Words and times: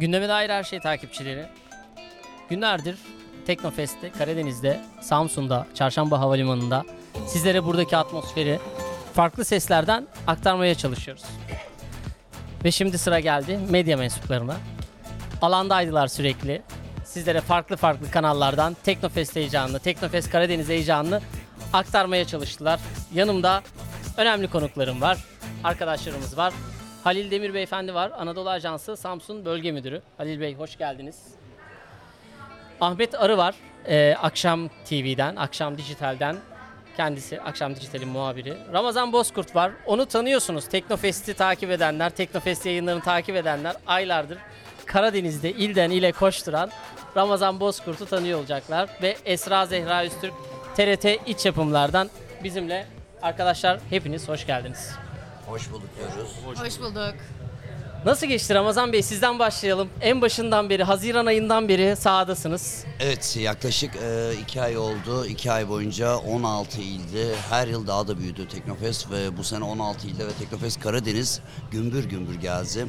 Gündeme 0.00 0.28
dair 0.28 0.50
her 0.50 0.62
şey 0.62 0.80
takipçileri. 0.80 1.46
Günlerdir 2.50 2.96
Teknofest'te, 3.46 4.10
Karadeniz'de, 4.10 4.80
Samsun'da, 5.00 5.66
Çarşamba 5.74 6.20
Havalimanı'nda 6.20 6.84
sizlere 7.26 7.64
buradaki 7.64 7.96
atmosferi 7.96 8.58
farklı 9.14 9.44
seslerden 9.44 10.06
aktarmaya 10.26 10.74
çalışıyoruz. 10.74 11.22
Ve 12.64 12.70
şimdi 12.70 12.98
sıra 12.98 13.20
geldi 13.20 13.58
medya 13.70 13.96
mensuplarına. 13.96 14.56
Alandaydılar 15.42 16.06
sürekli. 16.06 16.62
Sizlere 17.04 17.40
farklı 17.40 17.76
farklı 17.76 18.10
kanallardan 18.10 18.76
Teknofest 18.84 19.36
heyecanını, 19.36 19.78
Teknofest 19.78 20.30
Karadeniz 20.30 20.68
heyecanını 20.68 21.20
aktarmaya 21.72 22.24
çalıştılar. 22.24 22.80
Yanımda 23.14 23.62
önemli 24.16 24.50
konuklarım 24.50 25.00
var, 25.00 25.18
arkadaşlarımız 25.64 26.36
var. 26.38 26.52
Halil 27.04 27.30
Demir 27.30 27.54
Beyefendi 27.54 27.94
var, 27.94 28.12
Anadolu 28.18 28.50
Ajansı 28.50 28.96
Samsun 28.96 29.44
Bölge 29.44 29.72
Müdürü. 29.72 30.02
Halil 30.16 30.40
Bey 30.40 30.54
hoş 30.54 30.78
geldiniz. 30.78 31.34
Ahmet 32.80 33.14
Arı 33.14 33.38
var, 33.38 33.54
ee, 33.86 34.14
Akşam 34.22 34.68
TV'den, 34.68 35.36
Akşam 35.36 35.78
Dijital'den. 35.78 36.36
Kendisi 36.96 37.40
Akşam 37.40 37.76
Dijital'in 37.76 38.08
muhabiri. 38.08 38.56
Ramazan 38.72 39.12
Bozkurt 39.12 39.56
var. 39.56 39.72
Onu 39.86 40.06
tanıyorsunuz. 40.06 40.68
Teknofest'i 40.68 41.34
takip 41.34 41.70
edenler, 41.70 42.10
Teknofest 42.10 42.66
yayınlarını 42.66 43.02
takip 43.02 43.36
edenler 43.36 43.76
aylardır 43.86 44.38
Karadeniz'de 44.86 45.50
ilden 45.50 45.90
ile 45.90 46.12
koşturan 46.12 46.70
Ramazan 47.16 47.60
Bozkurt'u 47.60 48.06
tanıyor 48.06 48.38
olacaklar. 48.38 48.88
Ve 49.02 49.16
Esra 49.24 49.66
Zehra 49.66 50.04
Üstürk 50.04 50.32
TRT 50.76 51.04
iç 51.26 51.46
yapımlardan 51.46 52.10
bizimle. 52.44 52.86
Arkadaşlar 53.22 53.80
hepiniz 53.90 54.28
hoş 54.28 54.46
geldiniz. 54.46 54.90
Hoş 55.50 55.72
bulduk 55.72 55.88
diyoruz. 55.98 56.30
Hoş 56.44 56.80
bulduk. 56.80 57.14
Nasıl 58.04 58.26
geçti 58.26 58.54
Ramazan 58.54 58.92
Bey? 58.92 59.02
Sizden 59.02 59.38
başlayalım. 59.38 59.88
En 60.00 60.20
başından 60.20 60.70
beri, 60.70 60.84
Haziran 60.84 61.26
ayından 61.26 61.68
beri 61.68 61.96
sahadasınız. 61.96 62.84
Evet 63.00 63.36
yaklaşık 63.40 63.96
e, 63.96 64.32
iki 64.42 64.62
ay 64.62 64.78
oldu. 64.78 65.26
İki 65.26 65.52
ay 65.52 65.68
boyunca 65.68 66.16
16 66.16 66.80
ilde 66.80 67.34
her 67.50 67.66
yıl 67.66 67.86
daha 67.86 68.08
da 68.08 68.18
büyüdü 68.18 68.48
Teknofest 68.48 69.10
ve 69.10 69.36
bu 69.36 69.44
sene 69.44 69.64
16 69.64 70.06
ilde 70.06 70.26
ve 70.26 70.32
Teknofest 70.32 70.80
Karadeniz 70.80 71.40
gümbür 71.70 72.04
gümbür 72.04 72.34
geldi. 72.34 72.86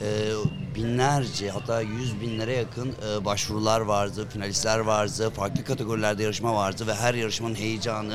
E, 0.00 0.32
binlerce 0.74 1.50
hatta 1.50 1.80
yüz 1.80 2.20
binlere 2.20 2.56
yakın 2.56 2.88
e, 2.88 3.24
başvurular 3.24 3.80
vardı, 3.80 4.28
finalistler 4.32 4.78
vardı, 4.78 5.30
farklı 5.30 5.64
kategorilerde 5.64 6.22
yarışma 6.22 6.54
vardı 6.54 6.86
ve 6.86 6.94
her 6.94 7.14
yarışmanın 7.14 7.54
heyecanı 7.54 8.12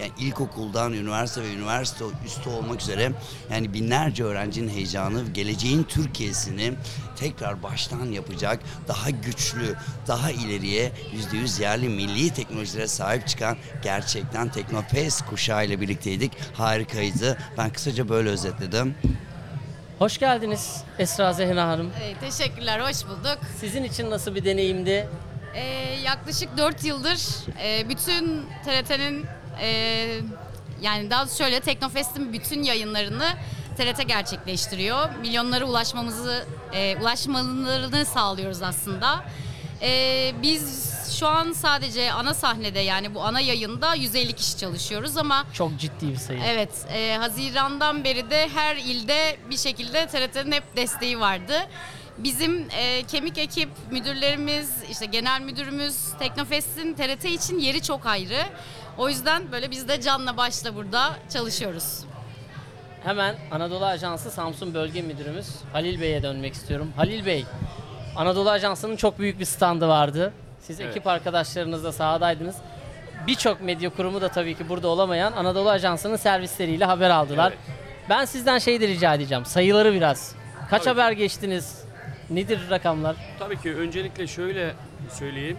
yani 0.00 0.10
ilkokuldan 0.18 0.92
üniversite 0.92 1.42
ve 1.42 1.54
üniversite 1.54 2.04
üstü 2.26 2.50
olmak 2.50 2.80
üzere 2.80 3.12
yani 3.50 3.74
binlerce 3.74 4.24
öğrencinin 4.24 4.68
heyecanı 4.68 5.24
geleceğin 5.34 5.82
Türkiye'sini 5.82 6.72
tekrar 7.16 7.62
baştan 7.62 8.06
yapacak 8.06 8.60
daha 8.88 9.10
güçlü, 9.10 9.74
daha 10.08 10.30
ileriye 10.30 10.92
%100 11.32 11.62
yerli 11.62 11.88
milli 11.88 12.30
teknolojilere 12.30 12.88
sahip 12.88 13.28
çıkan 13.28 13.56
gerçekten 13.82 14.48
Teknofest 14.48 15.26
kuşağı 15.26 15.66
ile 15.66 15.80
birlikteydik. 15.80 16.32
Harikaydı. 16.54 17.38
Ben 17.58 17.70
kısaca 17.70 18.08
böyle 18.08 18.28
özetledim. 18.28 18.94
Hoş 19.98 20.18
geldiniz 20.18 20.84
Esra 20.98 21.32
Zehra 21.32 21.68
Hanım. 21.68 21.92
Ee, 22.02 22.14
teşekkürler, 22.30 22.80
hoş 22.80 23.04
bulduk. 23.04 23.38
Sizin 23.60 23.84
için 23.84 24.10
nasıl 24.10 24.34
bir 24.34 24.44
deneyimdi? 24.44 25.08
Ee, 25.54 25.62
yaklaşık 26.04 26.56
4 26.56 26.84
yıldır 26.84 27.18
e, 27.62 27.88
bütün 27.88 28.46
TRT'nin 28.64 29.26
e, 29.60 29.68
yani 30.80 31.10
daha 31.10 31.26
şöyle 31.26 31.60
Teknofest'in 31.60 32.32
bütün 32.32 32.62
yayınlarını 32.62 33.28
TRT 33.76 34.08
gerçekleştiriyor. 34.08 35.08
Milyonlara 35.20 35.64
ulaşmamızı, 35.64 36.44
e, 36.72 36.96
ulaşmalarını 36.96 38.04
sağlıyoruz 38.04 38.62
aslında. 38.62 39.24
E, 39.82 40.32
biz 40.42 40.87
şu 41.10 41.28
an 41.28 41.52
sadece 41.52 42.12
ana 42.12 42.34
sahnede 42.34 42.80
yani 42.80 43.14
bu 43.14 43.22
ana 43.22 43.40
yayında 43.40 43.94
150 43.94 44.32
kişi 44.32 44.56
çalışıyoruz 44.56 45.16
ama 45.16 45.44
Çok 45.52 45.78
ciddi 45.78 46.08
bir 46.08 46.16
sayı. 46.16 46.40
Evet, 46.46 46.70
e, 46.92 47.16
Haziran'dan 47.20 48.04
beri 48.04 48.30
de 48.30 48.48
her 48.54 48.76
ilde 48.76 49.36
bir 49.50 49.56
şekilde 49.56 50.06
TRT'nin 50.06 50.52
hep 50.52 50.76
desteği 50.76 51.20
vardı. 51.20 51.54
Bizim 52.18 52.68
e, 52.70 53.02
kemik 53.02 53.38
ekip 53.38 53.68
müdürlerimiz, 53.90 54.70
işte 54.90 55.06
genel 55.06 55.40
müdürümüz 55.40 55.96
Teknofest'in 56.18 56.94
TRT 56.94 57.24
için 57.24 57.58
yeri 57.58 57.82
çok 57.82 58.06
ayrı. 58.06 58.42
O 58.98 59.08
yüzden 59.08 59.52
böyle 59.52 59.70
biz 59.70 59.88
de 59.88 60.00
canla 60.00 60.36
başla 60.36 60.76
burada 60.76 61.16
çalışıyoruz. 61.32 62.00
Hemen 63.04 63.36
Anadolu 63.50 63.84
Ajansı 63.84 64.30
Samsun 64.30 64.74
Bölge 64.74 65.02
Müdürümüz 65.02 65.46
Halil 65.72 66.00
Bey'e 66.00 66.22
dönmek 66.22 66.54
istiyorum. 66.54 66.92
Halil 66.96 67.26
Bey, 67.26 67.44
Anadolu 68.16 68.50
Ajansı'nın 68.50 68.96
çok 68.96 69.18
büyük 69.18 69.40
bir 69.40 69.44
standı 69.44 69.88
vardı. 69.88 70.32
Siz 70.68 70.80
ekip 70.80 71.06
arkadaşlarınızla 71.06 71.92
sahadaydınız. 71.92 72.56
Birçok 73.26 73.60
medya 73.60 73.90
kurumu 73.90 74.20
da 74.20 74.28
tabii 74.28 74.54
ki 74.54 74.68
burada 74.68 74.88
olamayan 74.88 75.32
Anadolu 75.32 75.70
Ajansı'nın 75.70 76.16
servisleriyle 76.16 76.84
haber 76.84 77.10
aldılar. 77.10 77.52
Ben 78.08 78.24
sizden 78.24 78.58
şey 78.58 78.80
de 78.80 78.88
rica 78.88 79.14
edeceğim. 79.14 79.44
Sayıları 79.44 79.92
biraz. 79.92 80.34
Kaç 80.70 80.84
Tabii. 80.84 81.00
haber 81.00 81.12
geçtiniz? 81.12 81.84
Nedir 82.30 82.60
rakamlar? 82.70 83.16
Tabii 83.38 83.60
ki 83.60 83.74
öncelikle 83.76 84.26
şöyle 84.26 84.74
söyleyeyim. 85.10 85.56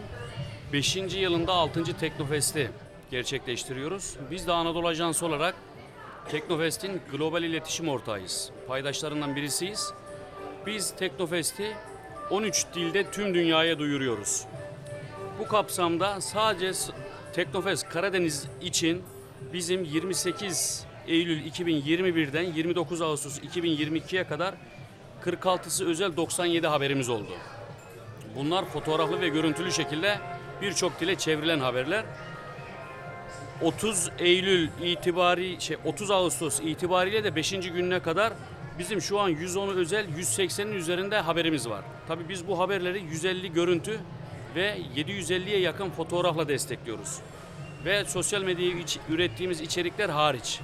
5. 0.74 0.96
yılında 0.96 1.54
6. 1.54 1.84
Teknofest'i 1.98 2.72
gerçekleştiriyoruz. 3.12 4.16
Biz 4.32 4.48
de 4.48 4.54
Anadolu 4.54 4.88
Ajansı 4.88 5.26
olarak 5.26 5.56
Teknofest'in 6.32 7.02
global 7.12 7.44
iletişim 7.44 7.90
ortağıyız. 7.90 8.50
Paydaşlarından 8.68 9.36
birisiyiz. 9.36 9.94
Biz 10.66 10.92
Teknofest'i 10.92 11.74
13 12.30 12.66
dilde 12.76 13.12
tüm 13.12 13.34
dünyaya 13.34 13.80
duyuruyoruz. 13.80 14.46
Bu 15.40 15.48
kapsamda 15.48 16.22
sadece 16.22 16.72
Teknofest 17.34 17.90
Karadeniz 17.90 18.48
için 18.62 19.04
bizim 19.54 19.84
28 19.84 20.86
Eylül 21.08 21.46
2021'den 21.46 22.54
29 22.54 23.02
Ağustos 23.02 23.40
2022'ye 23.40 24.24
kadar 24.24 24.56
46'sı 25.26 25.86
özel 25.88 26.18
97 26.18 26.68
haberimiz 26.68 27.10
oldu. 27.10 27.32
Bunlar 28.36 28.66
fotoğraflı 28.66 29.22
ve 29.22 29.30
görüntülü 29.30 29.72
şekilde 29.72 30.20
birçok 30.62 31.00
dile 31.00 31.16
çevrilen 31.16 31.60
haberler. 31.60 32.06
30 33.62 34.10
Eylül 34.20 34.70
itibari 34.82 35.62
şey 35.62 35.78
30 35.86 36.12
Ağustos 36.12 36.60
itibariyle 36.60 37.24
de 37.24 37.36
5. 37.36 37.52
gününe 37.52 38.00
kadar 38.00 38.34
bizim 38.80 39.02
şu 39.02 39.20
an 39.20 39.30
110 39.30 39.68
özel 39.68 40.06
180'in 40.06 40.72
üzerinde 40.72 41.20
haberimiz 41.20 41.70
var. 41.70 41.84
Tabii 42.08 42.30
biz 42.30 42.48
bu 42.48 42.60
haberleri 42.60 43.02
150 43.02 43.54
görüntü 43.54 44.00
ve 44.56 44.78
750'ye 44.96 45.60
yakın 45.60 45.90
fotoğrafla 45.90 46.48
destekliyoruz. 46.48 47.18
Ve 47.86 48.06
sosyal 48.06 48.42
medyaya 48.42 48.72
iç- 48.72 49.00
ürettiğimiz 49.10 49.62
içerikler 49.62 50.10
hariç. 50.10 50.60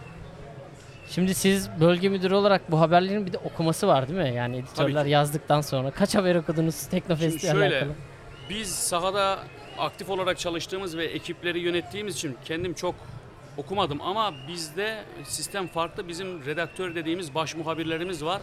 Şimdi 1.10 1.36
siz 1.36 1.70
bölge 1.80 2.10
müdürü 2.10 2.34
olarak 2.34 2.72
bu 2.72 2.80
haberlerin 2.80 3.26
bir 3.26 3.34
de 3.34 3.38
okuması 3.38 3.88
var 3.88 4.08
değil 4.08 4.20
mi? 4.20 4.36
Yani 4.36 4.58
editörler 4.58 5.04
ki. 5.04 5.10
yazdıktan 5.10 5.62
sonra 5.62 5.92
kaç 5.92 6.16
haber 6.16 6.36
okudunuz 6.36 6.88
Teknofest'le 6.88 7.42
şöyle, 7.42 7.76
alakalı? 7.76 7.92
Biz 8.50 8.76
sahada 8.76 9.40
aktif 9.78 10.10
olarak 10.10 10.40
çalıştığımız 10.40 10.98
ve 10.98 11.06
ekipleri 11.06 11.60
yönettiğimiz 11.60 12.16
için 12.16 12.38
kendim 12.46 12.74
çok 12.74 12.96
okumadım 13.58 14.02
ama 14.02 14.34
bizde 14.48 15.04
sistem 15.24 15.68
farklı. 15.68 16.08
Bizim 16.08 16.46
redaktör 16.46 16.96
dediğimiz 16.96 17.36
baş 17.36 17.56
muhabirlerimiz 17.56 18.26
var. 18.26 18.42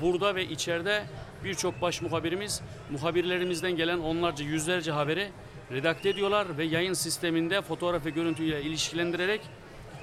Burada 0.00 0.34
ve 0.34 0.44
içeride 0.44 1.02
birçok 1.44 1.82
baş 1.82 2.02
muhabirimiz 2.02 2.60
muhabirlerimizden 2.90 3.72
gelen 3.76 3.98
onlarca 3.98 4.44
yüzlerce 4.44 4.92
haberi 4.92 5.28
redakte 5.72 6.08
ediyorlar 6.08 6.58
ve 6.58 6.64
yayın 6.64 6.92
sisteminde 6.92 7.62
fotoğraf 7.62 8.06
ve 8.06 8.10
görüntüyle 8.10 8.62
ilişkilendirerek 8.62 9.40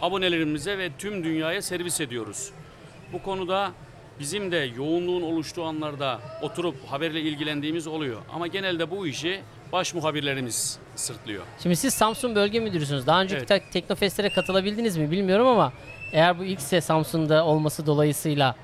abonelerimize 0.01 0.77
ve 0.77 0.89
tüm 0.97 1.23
dünyaya 1.23 1.61
servis 1.61 2.01
ediyoruz. 2.01 2.51
Bu 3.13 3.21
konuda 3.21 3.71
bizim 4.19 4.51
de 4.51 4.69
yoğunluğun 4.77 5.21
oluştuğu 5.21 5.63
anlarda 5.63 6.19
oturup 6.41 6.75
haberle 6.87 7.21
ilgilendiğimiz 7.21 7.87
oluyor. 7.87 8.21
Ama 8.33 8.47
genelde 8.47 8.91
bu 8.91 9.07
işi 9.07 9.41
baş 9.71 9.93
muhabirlerimiz 9.93 10.79
sırtlıyor. 10.95 11.43
Şimdi 11.63 11.75
siz 11.75 11.93
Samsun 11.93 12.35
Bölge 12.35 12.59
Müdürüsünüz. 12.59 13.07
Daha 13.07 13.21
önceki 13.21 13.37
Evet. 13.39 13.47
te- 13.47 13.69
Teknofest'lere 13.73 14.29
katılabildiniz 14.29 14.97
mi 14.97 15.11
bilmiyorum 15.11 15.47
ama 15.47 15.73
eğer 16.13 16.39
bu 16.39 16.43
ilkse 16.43 16.81
Samsun'da 16.81 17.45
olması 17.45 17.85
dolayısıyla 17.85 18.55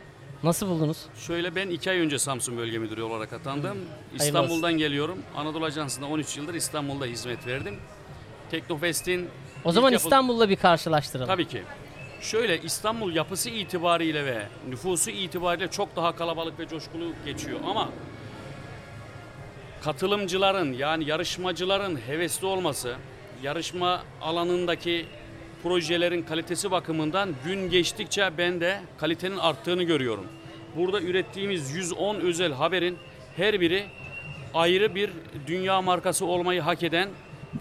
nasıl 0.46 0.68
buldunuz? 0.68 0.98
Şöyle 1.18 1.56
ben 1.56 1.70
iki 1.70 1.90
ay 1.92 2.00
önce 2.00 2.20
Samsun 2.20 2.58
Bölge 2.58 2.78
Müdürü 2.78 3.02
olarak 3.02 3.34
atandım. 3.34 3.78
İstanbul'dan 4.16 4.74
geliyorum. 4.78 5.18
Anadolu 5.36 5.66
Ajansı'nda 5.66 6.06
13 6.06 6.38
yıldır 6.38 6.54
İstanbul'da 6.54 7.06
hizmet 7.06 7.48
verdim. 7.48 7.76
Teknofest'in 8.52 9.30
O 9.66 9.72
zaman 9.72 9.90
ilk 9.92 9.94
yapıl- 9.94 10.06
İstanbul'la 10.06 10.50
bir 10.50 10.56
karşılaştıralım. 10.56 11.28
Tabii 11.28 11.48
ki. 11.48 11.64
Şöyle 12.22 12.62
İstanbul 12.62 13.16
yapısı 13.16 13.50
itibariyle 13.50 14.26
ve 14.26 14.48
nüfusu 14.70 15.10
itibariyle 15.10 15.68
çok 15.72 15.96
daha 15.96 16.16
kalabalık 16.16 16.60
ve 16.60 16.68
coşkulu 16.68 17.14
geçiyor 17.26 17.60
ama 17.68 17.90
katılımcıların 19.84 20.74
yani 20.74 21.10
yarışmacıların 21.10 22.00
hevesli 22.08 22.48
olması, 22.48 22.96
yarışma 23.44 24.04
alanındaki 24.22 25.06
projelerin 25.64 26.22
kalitesi 26.22 26.72
bakımından 26.72 27.30
gün 27.46 27.70
geçtikçe 27.70 28.30
ben 28.38 28.62
de 28.62 28.82
kalitenin 28.98 29.38
arttığını 29.38 29.84
görüyorum. 29.84 30.26
Burada 30.76 31.02
ürettiğimiz 31.02 31.72
110 31.76 32.16
özel 32.16 32.54
haberin 32.54 32.98
her 33.36 33.62
biri 33.62 33.84
ayrı 34.54 34.96
bir 34.96 35.10
dünya 35.48 35.82
markası 35.82 36.26
olmayı 36.26 36.62
hak 36.62 36.84
eden 36.84 37.10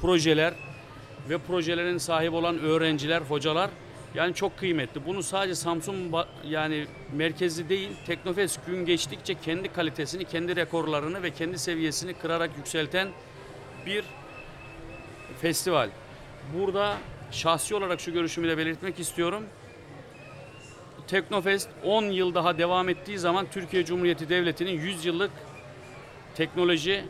projeler 0.00 0.54
ve 1.28 1.38
projelerin 1.38 1.98
sahibi 1.98 2.36
olan 2.36 2.58
öğrenciler, 2.58 3.20
hocalar 3.20 3.70
yani 4.14 4.34
çok 4.34 4.58
kıymetli. 4.58 5.06
Bunu 5.06 5.22
sadece 5.22 5.54
Samsun 5.54 6.12
yani 6.48 6.86
merkezi 7.12 7.68
değil, 7.68 7.90
Teknofest 8.06 8.66
gün 8.66 8.86
geçtikçe 8.86 9.34
kendi 9.34 9.72
kalitesini, 9.72 10.24
kendi 10.24 10.56
rekorlarını 10.56 11.22
ve 11.22 11.30
kendi 11.30 11.58
seviyesini 11.58 12.14
kırarak 12.14 12.50
yükselten 12.56 13.08
bir 13.86 14.04
festival. 15.40 15.88
Burada 16.58 16.96
şahsi 17.34 17.74
olarak 17.74 18.00
şu 18.00 18.12
görüşümü 18.12 18.48
de 18.48 18.58
belirtmek 18.58 19.00
istiyorum. 19.00 19.44
Teknofest 21.06 21.68
10 21.84 22.04
yıl 22.04 22.34
daha 22.34 22.58
devam 22.58 22.88
ettiği 22.88 23.18
zaman 23.18 23.46
Türkiye 23.52 23.84
Cumhuriyeti 23.84 24.28
Devleti'nin 24.28 24.80
100 24.80 25.04
yıllık 25.04 25.30
teknoloji 26.34 27.04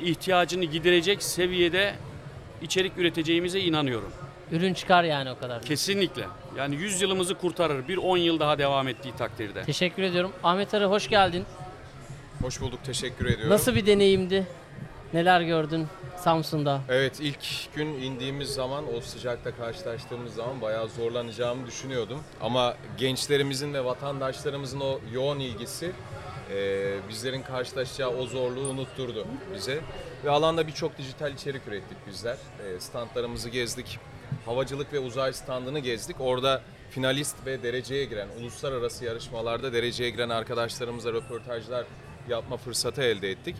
ihtiyacını 0.00 0.64
giderecek 0.64 1.22
seviyede 1.22 1.94
içerik 2.62 2.98
üreteceğimize 2.98 3.60
inanıyorum. 3.60 4.12
Ürün 4.52 4.74
çıkar 4.74 5.04
yani 5.04 5.30
o 5.30 5.38
kadar. 5.38 5.62
Kesinlikle. 5.62 6.26
Yani 6.56 6.76
100 6.76 7.02
yılımızı 7.02 7.34
kurtarır 7.34 7.88
bir 7.88 7.96
10 7.96 8.16
yıl 8.16 8.40
daha 8.40 8.58
devam 8.58 8.88
ettiği 8.88 9.16
takdirde. 9.16 9.64
Teşekkür 9.64 10.02
ediyorum. 10.02 10.32
Ahmet 10.44 10.74
Arı 10.74 10.86
hoş 10.86 11.08
geldin. 11.08 11.44
Hoş 12.42 12.60
bulduk, 12.60 12.84
teşekkür 12.84 13.24
ediyorum. 13.24 13.50
Nasıl 13.50 13.74
bir 13.74 13.86
deneyimdi? 13.86 14.46
Neler 15.14 15.40
gördün 15.40 15.86
Samsun'da? 16.16 16.80
Evet, 16.88 17.20
ilk 17.20 17.74
gün 17.74 17.86
indiğimiz 17.86 18.48
zaman, 18.48 18.84
o 18.96 19.00
sıcakta 19.00 19.56
karşılaştığımız 19.56 20.34
zaman 20.34 20.60
bayağı 20.60 20.88
zorlanacağımı 20.88 21.66
düşünüyordum. 21.66 22.20
Ama 22.40 22.74
gençlerimizin 22.98 23.74
ve 23.74 23.84
vatandaşlarımızın 23.84 24.80
o 24.80 25.00
yoğun 25.12 25.38
ilgisi 25.38 25.92
e, 26.52 27.08
bizlerin 27.08 27.42
karşılaşacağı 27.42 28.10
o 28.10 28.26
zorluğu 28.26 28.68
unutturdu 28.68 29.26
bize. 29.54 29.80
Ve 30.24 30.30
alanda 30.30 30.66
birçok 30.66 30.98
dijital 30.98 31.32
içerik 31.32 31.68
ürettik 31.68 31.98
bizler. 32.06 32.36
E, 32.66 32.80
standlarımızı 32.80 33.48
gezdik, 33.48 33.98
havacılık 34.46 34.92
ve 34.92 34.98
uzay 34.98 35.32
standını 35.32 35.78
gezdik. 35.78 36.16
Orada 36.20 36.62
finalist 36.90 37.46
ve 37.46 37.62
dereceye 37.62 38.04
giren, 38.04 38.28
uluslararası 38.40 39.04
yarışmalarda 39.04 39.72
dereceye 39.72 40.10
giren 40.10 40.28
arkadaşlarımızla 40.28 41.12
röportajlar 41.12 41.84
yapma 42.28 42.56
fırsatı 42.56 43.02
elde 43.02 43.30
ettik. 43.30 43.56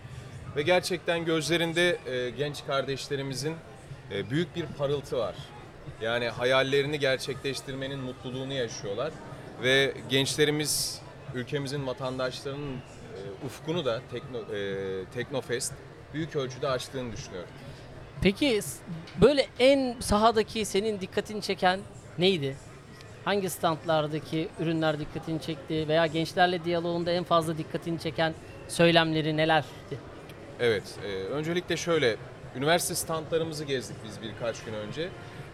Ve 0.56 0.62
gerçekten 0.62 1.25
gözlerinde 1.25 1.99
e, 2.06 2.31
genç 2.31 2.67
kardeşlerimizin 2.67 3.55
e, 4.12 4.31
büyük 4.31 4.56
bir 4.56 4.67
parıltı 4.67 5.19
var. 5.19 5.35
Yani 6.00 6.29
hayallerini 6.29 6.99
gerçekleştirmenin 6.99 7.99
mutluluğunu 7.99 8.52
yaşıyorlar. 8.52 9.12
Ve 9.62 9.94
gençlerimiz 10.08 11.02
ülkemizin 11.35 11.87
vatandaşlarının 11.87 12.76
e, 12.76 13.47
ufkunu 13.47 13.85
da 13.85 14.00
Tekno, 14.11 14.38
e, 14.38 15.05
Teknofest 15.14 15.73
büyük 16.14 16.37
ölçüde 16.37 16.69
açtığını 16.69 17.12
düşünüyorum. 17.12 17.50
Peki 18.23 18.61
böyle 19.20 19.47
en 19.58 20.00
sahadaki 20.00 20.64
senin 20.64 21.00
dikkatini 21.00 21.43
çeken 21.43 21.81
neydi? 22.19 22.56
Hangi 23.25 23.50
standlardaki 23.50 24.49
ürünler 24.61 24.99
dikkatini 24.99 25.41
çekti 25.41 25.88
veya 25.88 26.06
gençlerle 26.06 26.64
diyaloğunda 26.64 27.11
en 27.11 27.25
fazla 27.25 27.58
dikkatini 27.58 28.00
çeken 28.00 28.35
söylemleri 28.69 29.37
nelerdi? 29.37 30.09
Evet, 30.60 30.82
e, 31.04 31.08
öncelikle 31.08 31.76
şöyle, 31.76 32.16
üniversite 32.56 32.94
standlarımızı 32.94 33.64
gezdik 33.64 33.96
biz 34.04 34.22
birkaç 34.22 34.64
gün 34.64 34.72
önce. 34.72 35.08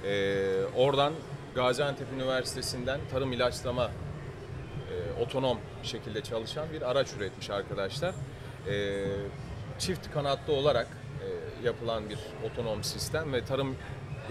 E, 0.05 0.65
oradan 0.77 1.13
Gaziantep 1.55 2.07
Üniversitesi'nden 2.13 3.01
tarım 3.11 3.33
ilaçlama 3.33 3.85
e, 3.85 5.23
otonom 5.23 5.59
şekilde 5.83 6.23
çalışan 6.23 6.67
bir 6.73 6.91
araç 6.91 7.09
üretmiş 7.19 7.51
arkadaşlar. 7.51 8.15
E, 8.69 9.05
çift 9.79 10.11
kanatlı 10.11 10.53
olarak 10.53 10.87
e, 11.23 11.67
yapılan 11.67 12.11
bir 12.11 12.19
otonom 12.51 12.85
sistem 12.85 13.33
ve 13.33 13.45
tarım 13.45 13.77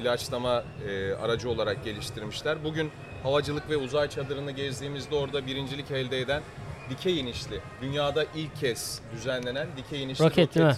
ilaçlama 0.02 0.64
e, 0.88 1.14
aracı 1.14 1.50
olarak 1.50 1.84
geliştirmişler. 1.84 2.64
Bugün 2.64 2.92
havacılık 3.24 3.70
ve 3.70 3.78
uzay 3.78 4.10
çadırını 4.10 4.52
gezdiğimizde 4.52 5.16
orada 5.16 5.46
birincilik 5.46 5.92
elde 5.92 6.20
eden 6.20 6.42
dikey 6.90 7.20
inişli, 7.20 7.60
dünyada 7.82 8.26
ilk 8.36 8.56
kez 8.56 9.02
düzenlenen 9.16 9.68
dikey 9.78 10.04
inişli 10.04 10.26
Roket 10.26 10.56
değil 10.56 10.66
mi? 10.66 10.76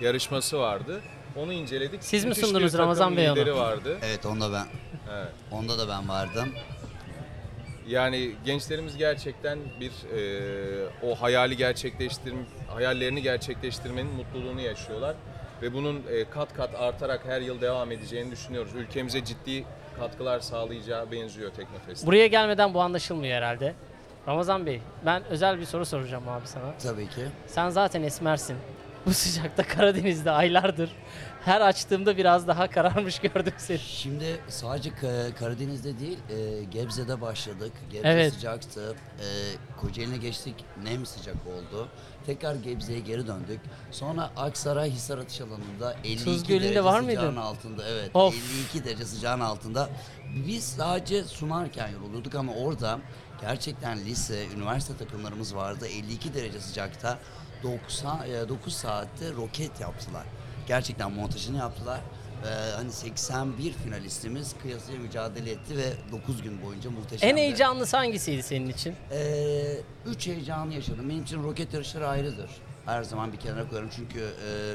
yarışması 0.00 0.58
vardı. 0.58 1.00
Onu 1.36 1.52
inceledik. 1.52 2.04
Siz 2.04 2.24
mi 2.24 2.28
Müthiş 2.28 2.42
bir 2.42 2.48
sundunuz 2.48 2.72
takım 2.72 2.84
Ramazan 2.84 3.16
Bey 3.16 3.30
onu? 3.30 3.36
lideri 3.36 3.54
vardı. 3.56 3.98
Evet 4.02 4.26
onda 4.26 4.52
ben 4.52 4.66
Evet. 5.14 5.32
onda 5.52 5.78
da 5.78 5.88
ben 5.88 6.08
vardım. 6.08 6.48
Yani 7.88 8.32
gençlerimiz 8.44 8.96
gerçekten 8.96 9.58
bir 9.80 9.92
e, 10.16 10.88
o 11.02 11.14
hayali 11.14 11.56
gerçekleştirme 11.56 12.42
hayallerini 12.68 13.22
gerçekleştirmenin 13.22 14.12
mutluluğunu 14.12 14.60
yaşıyorlar 14.60 15.16
ve 15.62 15.72
bunun 15.74 16.02
e, 16.10 16.30
kat 16.30 16.54
kat 16.54 16.74
artarak 16.74 17.24
her 17.26 17.40
yıl 17.40 17.60
devam 17.60 17.92
edeceğini 17.92 18.30
düşünüyoruz. 18.30 18.74
Ülkemize 18.74 19.24
ciddi 19.24 19.64
katkılar 19.98 20.40
sağlayacağı 20.40 21.12
benziyor 21.12 21.50
Teknofest. 21.50 22.06
Buraya 22.06 22.26
gelmeden 22.26 22.74
bu 22.74 22.80
anlaşılmıyor 22.80 23.36
herhalde. 23.36 23.74
Ramazan 24.26 24.66
Bey, 24.66 24.80
ben 25.06 25.24
özel 25.24 25.58
bir 25.60 25.64
soru 25.64 25.86
soracağım 25.86 26.28
abi 26.28 26.46
sana. 26.46 26.74
Tabii 26.82 27.08
ki. 27.08 27.26
Sen 27.46 27.70
zaten 27.70 28.02
esmersin. 28.02 28.56
Bu 29.06 29.14
sıcakta 29.14 29.62
Karadeniz'de 29.62 30.30
aylardır. 30.30 30.90
Her 31.44 31.60
açtığımda 31.60 32.16
biraz 32.16 32.46
daha 32.48 32.70
kararmış 32.70 33.18
gördüm 33.34 33.52
seni. 33.58 33.78
Şimdi 33.78 34.24
sadece 34.48 34.90
Ka- 34.90 35.34
Karadeniz'de 35.34 35.98
değil, 35.98 36.18
e, 36.30 36.64
Gebze'de 36.64 37.20
başladık. 37.20 37.72
Gebze 37.92 38.08
Evet. 38.08 38.32
sıcaktı. 38.34 38.94
E, 39.20 39.26
Kocaeli'ne 39.80 40.16
geçtik, 40.16 40.54
nem 40.84 41.06
sıcak 41.06 41.36
oldu. 41.46 41.88
Tekrar 42.26 42.54
Gebze'ye 42.54 43.00
geri 43.00 43.26
döndük. 43.26 43.60
Sonra 43.90 44.30
Aksaray 44.36 44.90
Hisar 44.90 45.18
atış 45.18 45.40
alanında 45.40 45.92
52 46.04 46.24
Tuz 46.24 46.46
Gölü'nde 46.46 46.64
derece 46.64 46.84
var 46.84 47.00
sıcağın 47.00 47.04
mıydın? 47.24 47.36
altında. 47.36 47.82
Evet, 47.88 48.10
Of. 48.14 48.34
52 48.74 48.84
derece 48.84 49.04
sıcağın 49.04 49.40
altında. 49.40 49.88
Biz 50.46 50.64
sadece 50.64 51.24
sunarken 51.24 51.88
yoruluyorduk 51.88 52.34
ama 52.34 52.52
orada 52.54 52.98
gerçekten 53.40 53.98
lise, 53.98 54.46
üniversite 54.56 54.96
takımlarımız 54.96 55.54
vardı. 55.54 55.86
52 55.86 56.34
derece 56.34 56.60
sıcakta 56.60 57.18
90, 57.62 58.28
e, 58.28 58.48
9 58.48 58.74
saatte 58.74 59.32
roket 59.32 59.80
yaptılar. 59.80 60.24
Gerçekten 60.68 61.12
montajını 61.12 61.58
yaptılar. 61.58 62.00
Ee, 62.44 62.48
hani 62.76 62.92
81 62.92 63.72
finalistimiz 63.72 64.54
kıyasıya 64.62 64.98
mücadele 64.98 65.50
etti 65.50 65.76
ve 65.76 65.92
9 66.12 66.42
gün 66.42 66.62
boyunca 66.62 66.90
muhteşemdi. 66.90 67.32
En 67.32 67.36
heyecanlısı 67.36 67.96
hangisiydi 67.96 68.42
senin 68.42 68.68
için? 68.68 68.94
Ee, 69.10 69.76
üç 70.06 70.26
heyecanı 70.26 70.74
yaşadım. 70.74 71.08
Benim 71.08 71.22
için 71.22 71.42
roket 71.42 71.74
yarışları 71.74 72.08
ayrıdır. 72.08 72.50
Her 72.86 73.02
zaman 73.02 73.32
bir 73.32 73.36
kenara 73.36 73.68
koyarım 73.68 73.90
çünkü 73.96 74.20
e, 74.20 74.74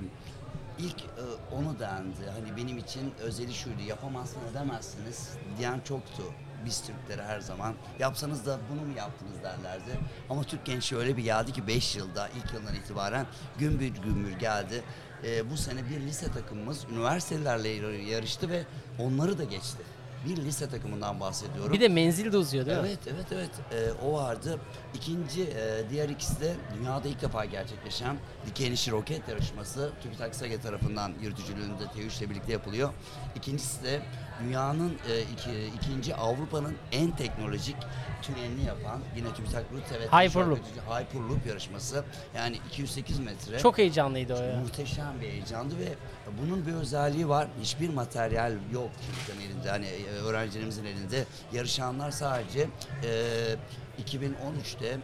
ilk 0.80 1.00
e, 1.01 1.24
onu 1.51 1.80
dendi. 1.80 2.30
Hani 2.34 2.58
benim 2.58 2.77
için 2.77 3.13
özeli 3.22 3.53
şuydu. 3.53 3.82
Yapamazsın 3.88 4.39
edemezsiniz 4.51 5.30
diyen 5.58 5.80
çoktu. 5.80 6.24
Biz 6.65 6.82
Türklere 6.82 7.24
her 7.27 7.39
zaman 7.39 7.74
yapsanız 8.00 8.46
da 8.46 8.60
bunu 8.72 8.82
mu 8.82 8.98
yaptınız 8.98 9.44
derlerdi. 9.44 10.00
Ama 10.30 10.44
Türk 10.44 10.65
gençliği 10.65 11.01
öyle 11.01 11.18
bir 11.18 11.24
geldi 11.24 11.51
ki 11.53 11.68
5 11.68 11.96
yılda 11.96 12.27
ilk 12.27 12.53
yıldan 12.53 12.75
itibaren 12.75 13.25
gümbür 13.60 13.88
gümbür 13.88 14.32
geldi. 14.32 14.84
Ee, 15.24 15.51
bu 15.51 15.58
sene 15.58 15.89
bir 15.89 16.00
lise 16.01 16.32
takımımız 16.32 16.86
üniversitelerle 16.91 17.70
yarıştı 18.10 18.50
ve 18.50 18.63
onları 19.00 19.38
da 19.38 19.44
geçti. 19.44 19.84
bir 20.25 20.38
lise 20.38 20.70
takımından 20.70 21.20
bahsediyorum. 21.20 21.74
Bir 21.74 21.80
de 21.80 21.88
menzil 21.88 22.32
de 22.32 22.38
uzuyor 22.38 22.65
değil 22.65 22.77
mi? 22.77 22.88
Evet, 22.88 23.00
evet, 23.08 23.25
evet. 23.32 23.50
Ee, 23.72 24.06
o 24.06 24.13
vardı. 24.13 24.60
İkinci, 24.94 25.44
e, 25.44 25.89
diğer 25.89 26.10
ikisi 26.10 26.41
de 26.41 26.53
dünyada 26.77 27.08
ilk 27.08 27.22
defa 27.22 27.46
gerçekleşen 27.46 28.18
inişli 28.60 28.91
roket 28.91 29.27
yarışması. 29.27 29.91
TÜBİTAK 30.03 30.36
SAGE 30.36 30.62
tarafından 30.62 31.13
yürütücülüğünde 31.22 31.84
T3 31.84 32.20
ile 32.20 32.30
birlikte 32.30 32.51
yapılıyor. 32.51 32.94
İkincisi 33.36 33.84
de 33.84 34.01
dünyanın 34.43 34.98
e, 35.10 35.21
iki, 35.21 35.51
ikinci 35.75 36.15
Avrupa'nın 36.15 36.75
en 36.91 37.12
teknolojik 37.12 37.75
tünelini 38.21 38.65
yapan 38.65 39.00
yine 39.15 39.33
TÜBİTAK 39.33 39.65
Rute 39.74 40.00
ve 40.00 40.05
Hyperloop. 40.05 40.60
Hyperloop 40.89 41.45
yarışması. 41.45 42.03
Yani 42.36 42.60
208 42.69 43.19
metre. 43.19 43.60
Çok 43.60 43.77
heyecanlıydı 43.77 44.36
o 44.36 44.43
ya. 44.43 44.55
Muhteşem 44.60 45.21
bir 45.21 45.27
heyecandı 45.27 45.79
ve 45.79 45.93
bunun 46.41 46.65
bir 46.65 46.74
özelliği 46.74 47.29
var. 47.29 47.48
Hiçbir 47.62 47.89
materyal 47.89 48.53
yok 48.74 48.89
kimsenin 49.05 49.50
elinde. 49.50 49.69
Hani 49.69 49.86
e, 49.86 50.12
öğrencilerimizin 50.12 50.86
elinde. 50.86 51.25
Yarışanlar 51.53 52.12
sadece 52.12 52.67
e, 53.03 53.55
2013'te 54.03 54.98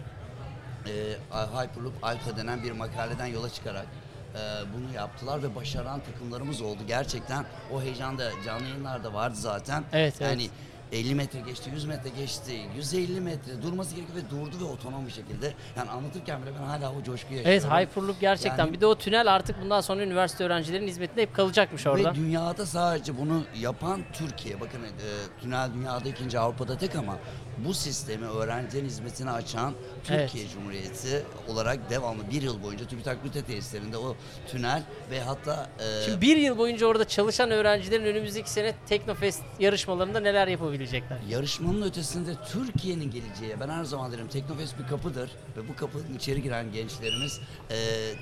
e, 0.87 1.17
Hyperloop 1.31 1.93
Alpha 2.03 2.37
denen 2.37 2.63
bir 2.63 2.71
makaleden 2.71 3.25
yola 3.25 3.49
çıkarak 3.49 3.85
e, 4.35 4.39
bunu 4.73 4.93
yaptılar 4.95 5.43
ve 5.43 5.55
başaran 5.55 5.99
takımlarımız 5.99 6.61
oldu. 6.61 6.79
Gerçekten 6.87 7.45
o 7.73 7.81
heyecan 7.81 8.17
da 8.17 8.31
canlı 8.45 8.63
yayınlarda 8.63 9.13
vardı 9.13 9.35
zaten. 9.35 9.83
Evet, 9.93 10.15
evet. 10.21 10.31
Yani 10.31 10.49
50 10.91 11.15
metre 11.15 11.39
geçti, 11.39 11.69
100 11.73 11.85
metre 11.85 12.09
geçti, 12.09 12.51
150 12.75 13.21
metre 13.21 13.61
durması 13.61 13.95
gerekiyor 13.95 14.17
ve 14.25 14.29
durdu 14.29 14.59
ve 14.59 14.63
otonom 14.63 15.05
bir 15.07 15.11
şekilde. 15.11 15.53
Yani 15.77 15.89
anlatırken 15.89 16.41
bile 16.41 16.51
ben 16.59 16.65
hala 16.65 16.93
o 16.93 17.03
coşkuyu 17.03 17.39
Evet 17.39 17.47
yaşıyorum. 17.63 17.79
Hyperloop 17.79 18.19
gerçekten. 18.19 18.57
Yani- 18.65 18.73
bir 18.73 18.81
de 18.81 18.85
o 18.85 18.95
tünel 18.95 19.35
artık 19.35 19.61
bundan 19.61 19.81
sonra 19.81 20.03
üniversite 20.03 20.43
öğrencilerinin 20.43 20.87
hizmetinde 20.87 21.21
hep 21.21 21.35
kalacakmış 21.35 21.87
orada. 21.87 22.11
Ve 22.11 22.15
dünyada 22.15 22.65
sadece 22.65 23.17
bunu 23.17 23.43
yapan 23.59 24.01
Türkiye. 24.13 24.61
Bakın 24.61 24.79
e, 24.83 25.41
tünel 25.41 25.69
dünyada 25.73 26.09
ikinci 26.09 26.39
Avrupa'da 26.39 26.77
tek 26.77 26.95
ama 26.95 27.17
bu 27.65 27.73
sistemi 27.73 28.25
öğrencilerin 28.25 28.85
hizmetine 28.85 29.31
açan 29.31 29.73
Türkiye 30.03 30.47
Cumhuriyeti 30.47 31.23
olarak 31.47 31.89
devamlı 31.89 32.31
bir 32.31 32.41
yıl 32.41 32.63
boyunca 32.63 32.87
TÜBİTAK 32.87 33.17
Rüte 33.25 33.41
tesislerinde 33.41 33.97
o 33.97 34.15
tünel 34.47 34.83
ve 35.11 35.21
hatta 35.21 35.69
e, 35.79 36.05
Şimdi 36.05 36.21
bir 36.21 36.37
yıl 36.37 36.57
boyunca 36.57 36.87
orada 36.87 37.07
çalışan 37.07 37.51
öğrencilerin 37.51 38.05
önümüzdeki 38.05 38.49
sene 38.49 38.75
Teknofest 38.87 39.43
yarışmalarında 39.59 40.19
neler 40.19 40.47
yapabilecekler? 40.47 41.17
Yarışmanın 41.29 41.81
ötesinde 41.81 42.31
Türkiye'nin 42.51 43.11
geleceği, 43.11 43.59
ben 43.59 43.69
her 43.69 43.83
zaman 43.83 44.11
derim 44.11 44.27
Teknofest 44.27 44.79
bir 44.79 44.87
kapıdır 44.87 45.31
ve 45.57 45.67
bu 45.69 45.75
kapının 45.75 46.15
içeri 46.17 46.41
giren 46.41 46.71
gençlerimiz 46.71 47.39
e, 47.69 47.75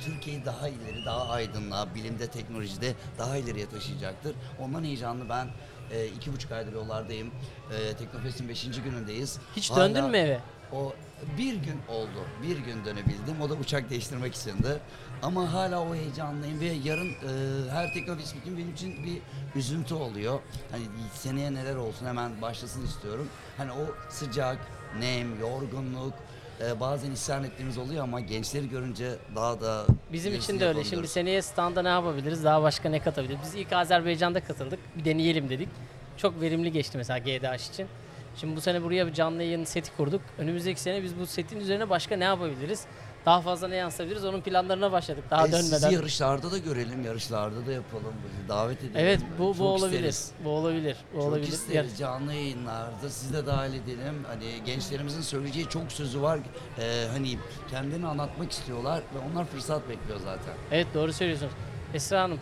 Türkiye'yi 0.05 0.45
daha 0.45 0.67
ileri, 0.67 1.05
daha 1.05 1.29
aydınlığa, 1.29 1.95
bilimde, 1.95 2.27
teknolojide 2.27 2.93
daha 3.17 3.37
ileriye 3.37 3.69
taşıyacaktır. 3.69 4.35
Ondan 4.59 4.83
heyecanlı 4.83 5.29
ben 5.29 5.47
e, 5.91 6.07
iki 6.07 6.33
buçuk 6.33 6.51
aydır 6.51 6.73
yollardayım. 6.73 7.31
E, 7.71 7.93
Teknofest'in 7.93 8.49
beşinci 8.49 8.81
günündeyiz. 8.81 9.39
Hiç 9.55 9.71
Hala 9.71 9.79
döndün 9.79 10.05
mü 10.11 10.17
eve? 10.17 10.39
O 10.71 10.93
bir 11.37 11.53
gün 11.53 11.79
oldu, 11.89 12.25
bir 12.43 12.57
gün 12.57 12.85
dönebildim. 12.85 13.41
O 13.41 13.49
da 13.49 13.53
uçak 13.53 13.89
değiştirmek 13.89 14.35
içindi. 14.35 14.79
Ama 15.23 15.53
hala 15.53 15.81
o 15.81 15.95
heyecanlıyım 15.95 16.59
ve 16.59 16.65
yarın 16.65 17.09
e, 17.09 17.71
her 17.71 17.93
Teknofest 17.93 18.35
bütün 18.35 18.57
benim 18.57 18.73
için 18.73 19.05
bir 19.05 19.21
üzüntü 19.59 19.93
oluyor. 19.93 20.39
Hani 20.71 20.83
seneye 21.13 21.53
neler 21.53 21.75
olsun 21.75 22.05
hemen 22.05 22.41
başlasın 22.41 22.85
istiyorum. 22.85 23.27
Hani 23.57 23.71
o 23.71 24.09
sıcak, 24.09 24.57
nem, 24.99 25.39
yorgunluk, 25.39 26.13
e, 26.61 26.79
bazen 26.79 27.11
isyan 27.11 27.43
ettiğimiz 27.43 27.77
oluyor 27.77 28.03
ama 28.03 28.19
gençleri 28.19 28.69
görünce 28.69 29.11
daha 29.35 29.61
da 29.61 29.85
Bizim 30.13 30.35
için 30.35 30.59
de 30.59 30.67
öyle. 30.67 30.83
Şimdi 30.83 31.07
seneye 31.07 31.41
standa 31.41 31.81
ne 31.81 31.89
yapabiliriz? 31.89 32.43
Daha 32.43 32.63
başka 32.63 32.89
ne 32.89 32.99
katabiliriz? 32.99 33.39
Biz 33.43 33.55
ilk 33.55 33.73
Azerbaycan'da 33.73 34.43
katıldık. 34.43 34.79
Bir 34.97 35.05
deneyelim 35.05 35.49
dedik. 35.49 35.69
Çok 36.17 36.41
verimli 36.41 36.71
geçti 36.71 36.97
mesela 36.97 37.19
GDH 37.19 37.71
için. 37.73 37.87
Şimdi 38.35 38.55
bu 38.55 38.61
sene 38.61 38.83
buraya 38.83 39.07
bir 39.07 39.13
canlı 39.13 39.43
yayın 39.43 39.63
seti 39.63 39.97
kurduk. 39.97 40.21
Önümüzdeki 40.37 40.81
sene 40.81 41.03
biz 41.03 41.19
bu 41.19 41.25
setin 41.25 41.59
üzerine 41.59 41.89
başka 41.89 42.15
ne 42.15 42.23
yapabiliriz? 42.23 42.85
Daha 43.25 43.41
fazla 43.41 43.67
ne 43.67 43.75
yansıtabiliriz? 43.75 44.25
Onun 44.25 44.41
planlarına 44.41 44.91
başladık 44.91 45.23
daha 45.29 45.47
E, 45.47 45.51
dönmeden. 45.51 45.77
Sizi 45.77 45.93
yarışlarda 45.93 46.51
da 46.51 46.57
görelim, 46.57 47.05
yarışlarda 47.05 47.65
da 47.67 47.71
yapalım. 47.71 48.13
Bizi 48.29 48.49
davet 48.49 48.79
edelim. 48.79 48.91
Evet 48.95 49.19
bu 49.39 49.43
Çok 49.53 49.59
bu 49.59 49.67
olabilir. 49.67 49.97
isteriz. 50.03 50.31
Bu 50.45 50.49
olabilir. 50.49 50.97
Bu 51.13 51.17
Çok 51.17 51.27
olabilir. 51.27 51.47
isteriz 51.47 51.97
canlı 51.97 52.33
yayınlarda 52.33 53.09
sizi 53.09 53.33
de 53.33 53.45
dahil 53.45 53.73
edelim. 53.73 54.23
Hani 54.27 54.63
gençlerimizin 54.65 55.21
söyleyeceği 55.21 55.69
çok 55.69 55.91
sözü 55.91 56.21
var. 56.21 56.39
Ee, 56.79 57.07
hani 57.11 57.37
kendini 57.71 58.07
anlatmak 58.07 58.51
istiyorlar 58.51 58.99
ve 58.99 59.19
onlar 59.31 59.45
fırsat 59.45 59.89
bekliyor 59.89 60.19
zaten. 60.19 60.53
Evet 60.71 60.87
doğru 60.93 61.13
söylüyorsunuz. 61.13 61.51
Esra 61.93 62.21
Hanım 62.23 62.39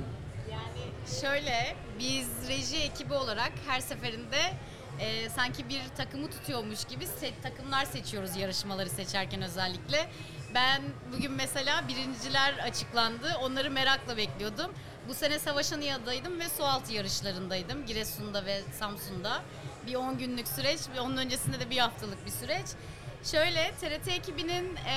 Şöyle 1.22 1.76
biz 2.00 2.28
reji 2.50 2.78
ekibi 2.78 3.14
olarak 3.14 3.52
her 3.68 3.80
seferinde 3.80 4.38
e, 5.00 5.30
sanki 5.30 5.70
bir 5.70 5.82
takımı 5.98 6.30
tutuyormuş 6.30 6.86
gibi 6.86 7.04
se- 7.04 7.42
takımlar 7.44 7.86
seçiyoruz 7.86 8.38
yarışmaları 8.38 8.90
seçerken 8.90 9.42
özellikle. 9.42 10.10
Ben 10.54 10.82
bugün 11.14 11.32
mesela 11.32 11.88
birinciler 11.88 12.54
açıklandı. 12.58 13.36
Onları 13.42 13.72
merakla 13.72 14.18
bekliyordum. 14.18 14.72
Bu 15.08 15.14
sene 15.14 15.40
Savaş 15.40 15.74
Anıya'daydım 15.74 16.40
ve 16.40 16.50
sualtı 16.50 16.94
yarışlarındaydım. 16.94 17.86
Giresun'da 17.86 18.46
ve 18.46 18.62
Samsun'da. 18.80 19.42
Bir 19.88 19.96
10 19.96 20.18
günlük 20.18 20.48
süreç 20.48 20.80
onun 21.02 21.18
öncesinde 21.18 21.60
de 21.60 21.70
bir 21.70 21.78
haftalık 21.78 22.26
bir 22.26 22.32
süreç. 22.32 22.66
Şöyle 23.24 23.72
TRT 23.82 24.08
ekibinin 24.08 24.76
e, 24.76 24.96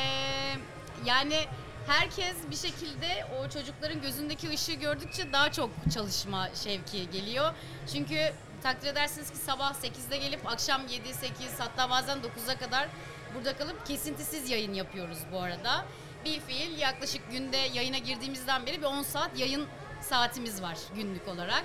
yani 1.05 1.45
herkes 1.87 2.37
bir 2.51 2.57
şekilde 2.57 3.27
o 3.41 3.49
çocukların 3.49 4.01
gözündeki 4.01 4.51
ışığı 4.51 4.73
gördükçe 4.73 5.33
daha 5.33 5.53
çok 5.53 5.71
çalışma 5.95 6.49
şevki 6.65 7.11
geliyor. 7.11 7.55
Çünkü 7.93 8.33
takdir 8.63 8.89
edersiniz 8.89 9.31
ki 9.31 9.37
sabah 9.37 9.75
8'de 9.75 10.17
gelip 10.17 10.47
akşam 10.47 10.87
7, 10.89 11.15
8 11.15 11.61
hatta 11.61 11.91
bazen 11.91 12.19
9'a 12.19 12.59
kadar 12.59 12.89
burada 13.37 13.57
kalıp 13.57 13.87
kesintisiz 13.87 14.50
yayın 14.50 14.75
yapıyoruz 14.75 15.19
bu 15.33 15.40
arada. 15.40 15.85
Bir 16.25 16.40
fiil 16.40 16.78
yaklaşık 16.78 17.31
günde 17.31 17.57
yayına 17.57 17.99
girdiğimizden 17.99 18.66
beri 18.66 18.81
bir 18.81 18.87
10 18.87 19.02
saat 19.02 19.38
yayın 19.38 19.66
saatimiz 20.00 20.62
var 20.62 20.78
günlük 20.95 21.28
olarak. 21.28 21.64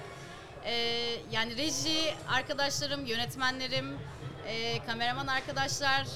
Ee, 0.66 0.74
yani 1.32 1.58
reji 1.58 2.14
arkadaşlarım, 2.28 3.06
yönetmenlerim, 3.06 3.98
e, 4.48 4.86
kameraman 4.86 5.28
arkadaşlar 5.28 6.08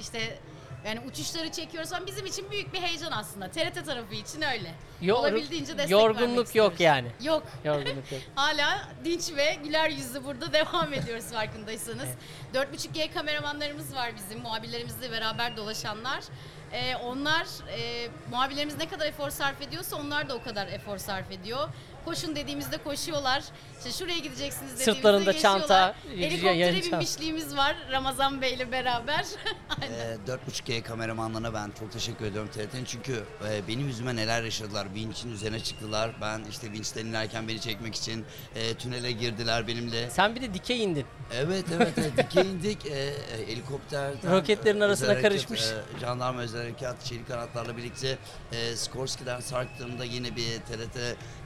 işte 0.00 0.38
yani 0.86 1.00
uçuşları 1.00 1.50
çekiyoruz 1.52 1.92
ama 1.92 2.06
bizim 2.06 2.26
için 2.26 2.50
büyük 2.50 2.72
bir 2.72 2.80
heyecan 2.80 3.12
aslında. 3.12 3.50
TRT 3.50 3.84
tarafı 3.86 4.14
için 4.14 4.42
öyle. 4.42 4.74
Yor- 5.02 5.16
Olabildiğince 5.18 5.78
destek 5.78 5.90
yorgunluk 5.90 6.54
yok 6.54 6.80
yani. 6.80 7.08
Yok. 7.22 7.42
Yorgunluk 7.64 8.12
yok. 8.12 8.20
Hala 8.34 8.88
dinç 9.04 9.32
ve 9.36 9.56
güler 9.64 9.90
yüzlü 9.90 10.24
burada 10.24 10.52
devam 10.52 10.92
ediyoruz 10.94 11.24
farkındaysanız. 11.32 12.08
4.5G 12.54 13.14
kameramanlarımız 13.14 13.94
var 13.94 14.12
bizim, 14.16 14.40
muhabirlerimizle 14.40 15.10
beraber 15.10 15.56
dolaşanlar. 15.56 16.24
Ee, 16.72 16.96
onlar, 16.96 17.46
e, 17.78 18.08
muhabirlerimiz 18.30 18.76
ne 18.78 18.88
kadar 18.88 19.06
efor 19.06 19.30
sarf 19.30 19.62
ediyorsa 19.62 19.96
onlar 19.96 20.28
da 20.28 20.34
o 20.34 20.42
kadar 20.42 20.66
efor 20.66 20.98
sarf 20.98 21.30
ediyor. 21.30 21.68
Koşun 22.06 22.36
dediğimizde 22.36 22.78
koşuyorlar. 22.78 23.42
İşte 23.78 23.90
şuraya 23.98 24.18
gideceksiniz 24.18 24.72
dediğimizde 24.72 24.92
Sırtlarında 24.94 25.32
geçiyorlar. 25.32 25.60
çanta, 25.60 25.94
Helikoptere 26.16 26.56
yayın 26.56 26.82
binmişliğimiz 26.82 27.56
var 27.56 27.76
Ramazan 27.92 28.42
Bey 28.42 28.54
ile 28.54 28.72
beraber. 28.72 29.24
Aynen. 29.82 29.92
Ee, 29.94 30.16
4.5G 30.26 30.82
kameramanlarına 30.82 31.54
ben 31.54 31.70
çok 31.78 31.92
teşekkür 31.92 32.24
ediyorum 32.24 32.50
TRT'nin 32.54 32.84
çünkü 32.84 33.24
e, 33.48 33.68
benim 33.68 33.86
yüzüme 33.86 34.16
neler 34.16 34.42
yaşadılar. 34.42 34.86
Vinç'in 34.94 35.32
üzerine 35.32 35.60
çıktılar. 35.60 36.10
Ben 36.20 36.44
işte 36.50 36.72
vinçten 36.72 37.06
inerken 37.06 37.48
beni 37.48 37.60
çekmek 37.60 37.94
için 37.94 38.24
e, 38.54 38.74
tünele 38.74 39.12
girdiler 39.12 39.66
benimle. 39.66 40.10
Sen 40.10 40.34
bir 40.34 40.40
de 40.42 40.54
dikey 40.54 40.84
indin. 40.84 41.06
Evet 41.34 41.64
evet 41.76 41.92
evet 41.98 42.16
dikey 42.30 42.42
indik. 42.52 42.86
E, 42.86 42.90
e, 42.90 43.14
helikopterden. 43.46 44.32
Roketlerin 44.32 44.80
e, 44.80 44.84
arasına 44.84 45.06
özel 45.06 45.22
harekat, 45.22 45.32
karışmış. 45.48 45.60
e, 45.96 46.00
jandarma 46.00 46.40
özel 46.40 46.60
harekat 46.62 47.04
çelik 47.04 47.28
kanatlarla 47.28 47.76
birlikte 47.76 48.18
e, 48.52 48.76
Skorsky'den 48.76 49.40
sarktığımda 49.40 50.04
yine 50.04 50.36
bir 50.36 50.44
TRT 50.58 50.96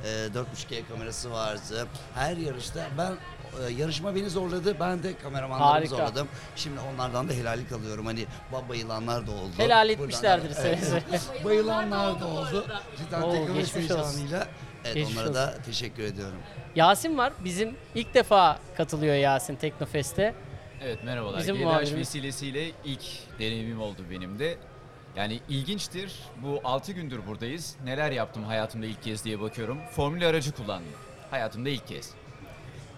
e, 0.04 0.34
4.5G 0.54 0.88
kamerası 0.88 1.30
vardı. 1.32 1.86
Her 2.14 2.36
yarışta 2.36 2.86
ben 2.98 3.12
e, 3.68 3.72
yarışma 3.72 4.14
beni 4.14 4.30
zorladı. 4.30 4.76
Ben 4.80 5.02
de 5.02 5.18
kameramanlarımı 5.18 5.72
Harika. 5.72 5.96
zorladım. 5.96 6.28
Şimdi 6.56 6.80
onlardan 6.80 7.28
da 7.28 7.32
helallik 7.32 7.72
alıyorum. 7.72 8.06
Hani 8.06 8.26
ba- 8.52 8.68
bayılanlar 8.68 9.26
da 9.26 9.30
oldu. 9.30 9.50
Helal 9.56 9.88
Buradan- 9.88 10.02
etmişlerdir 10.02 10.50
seve 10.54 10.76
seve. 10.76 11.02
Bayılanlar 11.44 12.20
da 12.20 12.26
oldu. 12.26 12.66
Cidden 12.98 13.22
Oo, 13.22 13.32
teknoloji 13.32 13.60
geçmiş 13.60 13.90
olsun. 13.90 13.96
heyecanıyla. 14.18 14.46
Evet 14.84 14.94
Geçmiş 14.94 15.16
onlara 15.16 15.34
da 15.34 15.54
teşekkür 15.66 16.02
ediyorum. 16.02 16.38
Yasin 16.76 17.18
var. 17.18 17.32
Bizim 17.44 17.76
ilk 17.94 18.14
defa 18.14 18.58
katılıyor 18.76 19.14
Yasin 19.14 19.56
Teknofest'e. 19.56 20.34
Evet 20.84 21.04
merhabalar. 21.04 21.38
Bizim 21.40 21.56
muhabirimiz. 21.56 21.94
vesilesiyle 21.96 22.70
ilk 22.84 23.02
deneyimim 23.38 23.80
oldu 23.80 24.02
benim 24.10 24.38
de. 24.38 24.56
Yani 25.16 25.40
ilginçtir. 25.48 26.18
Bu 26.42 26.60
6 26.64 26.92
gündür 26.92 27.26
buradayız. 27.26 27.76
Neler 27.84 28.12
yaptım 28.12 28.44
hayatımda 28.44 28.86
ilk 28.86 29.02
kez 29.02 29.24
diye 29.24 29.40
bakıyorum. 29.40 29.78
Formül 29.90 30.28
aracı 30.28 30.52
kullandım. 30.52 30.92
Hayatımda 31.30 31.68
ilk 31.68 31.86
kez. 31.86 32.10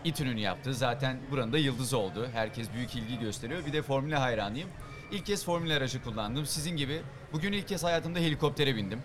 İTÜ'nün 0.04 0.36
yaptığı 0.36 0.74
zaten 0.74 1.20
buranın 1.30 1.52
da 1.52 1.58
yıldızı 1.58 1.98
oldu. 1.98 2.28
Herkes 2.32 2.72
büyük 2.74 2.94
ilgi 2.94 3.18
gösteriyor. 3.18 3.66
Bir 3.66 3.72
de 3.72 3.82
formüle 3.82 4.16
hayranıyım. 4.16 4.68
İlk 5.12 5.26
kez 5.26 5.44
formül 5.44 5.76
aracı 5.76 6.02
kullandım. 6.04 6.46
Sizin 6.46 6.76
gibi 6.76 7.02
bugün 7.32 7.52
ilk 7.52 7.68
kez 7.68 7.84
hayatımda 7.84 8.18
helikoptere 8.18 8.76
bindim. 8.76 9.02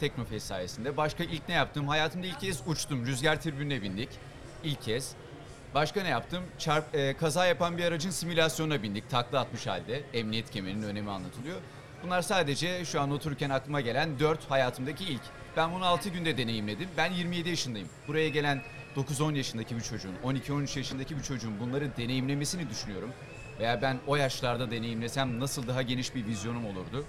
Teknofest 0.00 0.46
sayesinde. 0.46 0.96
Başka 0.96 1.24
ilk 1.24 1.48
ne 1.48 1.54
yaptım? 1.54 1.88
Hayatımda 1.88 2.26
ilk 2.26 2.40
kez 2.40 2.62
uçtum. 2.66 3.06
Rüzgar 3.06 3.40
tribününe 3.40 3.82
bindik. 3.82 4.08
İlk 4.64 4.82
kez. 4.82 5.12
Başka 5.74 6.02
ne 6.02 6.08
yaptım? 6.08 6.44
Çarp, 6.58 6.94
e, 6.94 7.16
kaza 7.16 7.46
yapan 7.46 7.78
bir 7.78 7.84
aracın 7.84 8.10
simülasyonuna 8.10 8.82
bindik. 8.82 9.10
Takla 9.10 9.40
atmış 9.40 9.66
halde. 9.66 10.02
Emniyet 10.12 10.50
kemerinin 10.50 10.82
önemi 10.82 11.10
anlatılıyor. 11.10 11.60
Bunlar 12.04 12.22
sadece 12.22 12.84
şu 12.84 13.00
an 13.00 13.10
otururken 13.10 13.50
aklıma 13.50 13.80
gelen 13.80 14.18
4 14.18 14.50
hayatımdaki 14.50 15.04
ilk. 15.04 15.20
Ben 15.56 15.74
bunu 15.74 15.84
6 15.84 16.08
günde 16.08 16.36
deneyimledim. 16.36 16.88
Ben 16.96 17.12
27 17.12 17.48
yaşındayım. 17.48 17.88
Buraya 18.08 18.28
gelen 18.28 18.62
9-10 18.96 19.36
yaşındaki 19.36 19.76
bir 19.76 19.80
çocuğun, 19.80 20.14
12-13 20.24 20.78
yaşındaki 20.78 21.16
bir 21.16 21.22
çocuğun 21.22 21.60
bunları 21.60 21.96
deneyimlemesini 21.96 22.70
düşünüyorum. 22.70 23.10
Veya 23.58 23.82
ben 23.82 23.98
o 24.06 24.16
yaşlarda 24.16 24.70
deneyimlesem 24.70 25.40
nasıl 25.40 25.66
daha 25.66 25.82
geniş 25.82 26.14
bir 26.14 26.26
vizyonum 26.26 26.66
olurdu. 26.66 27.04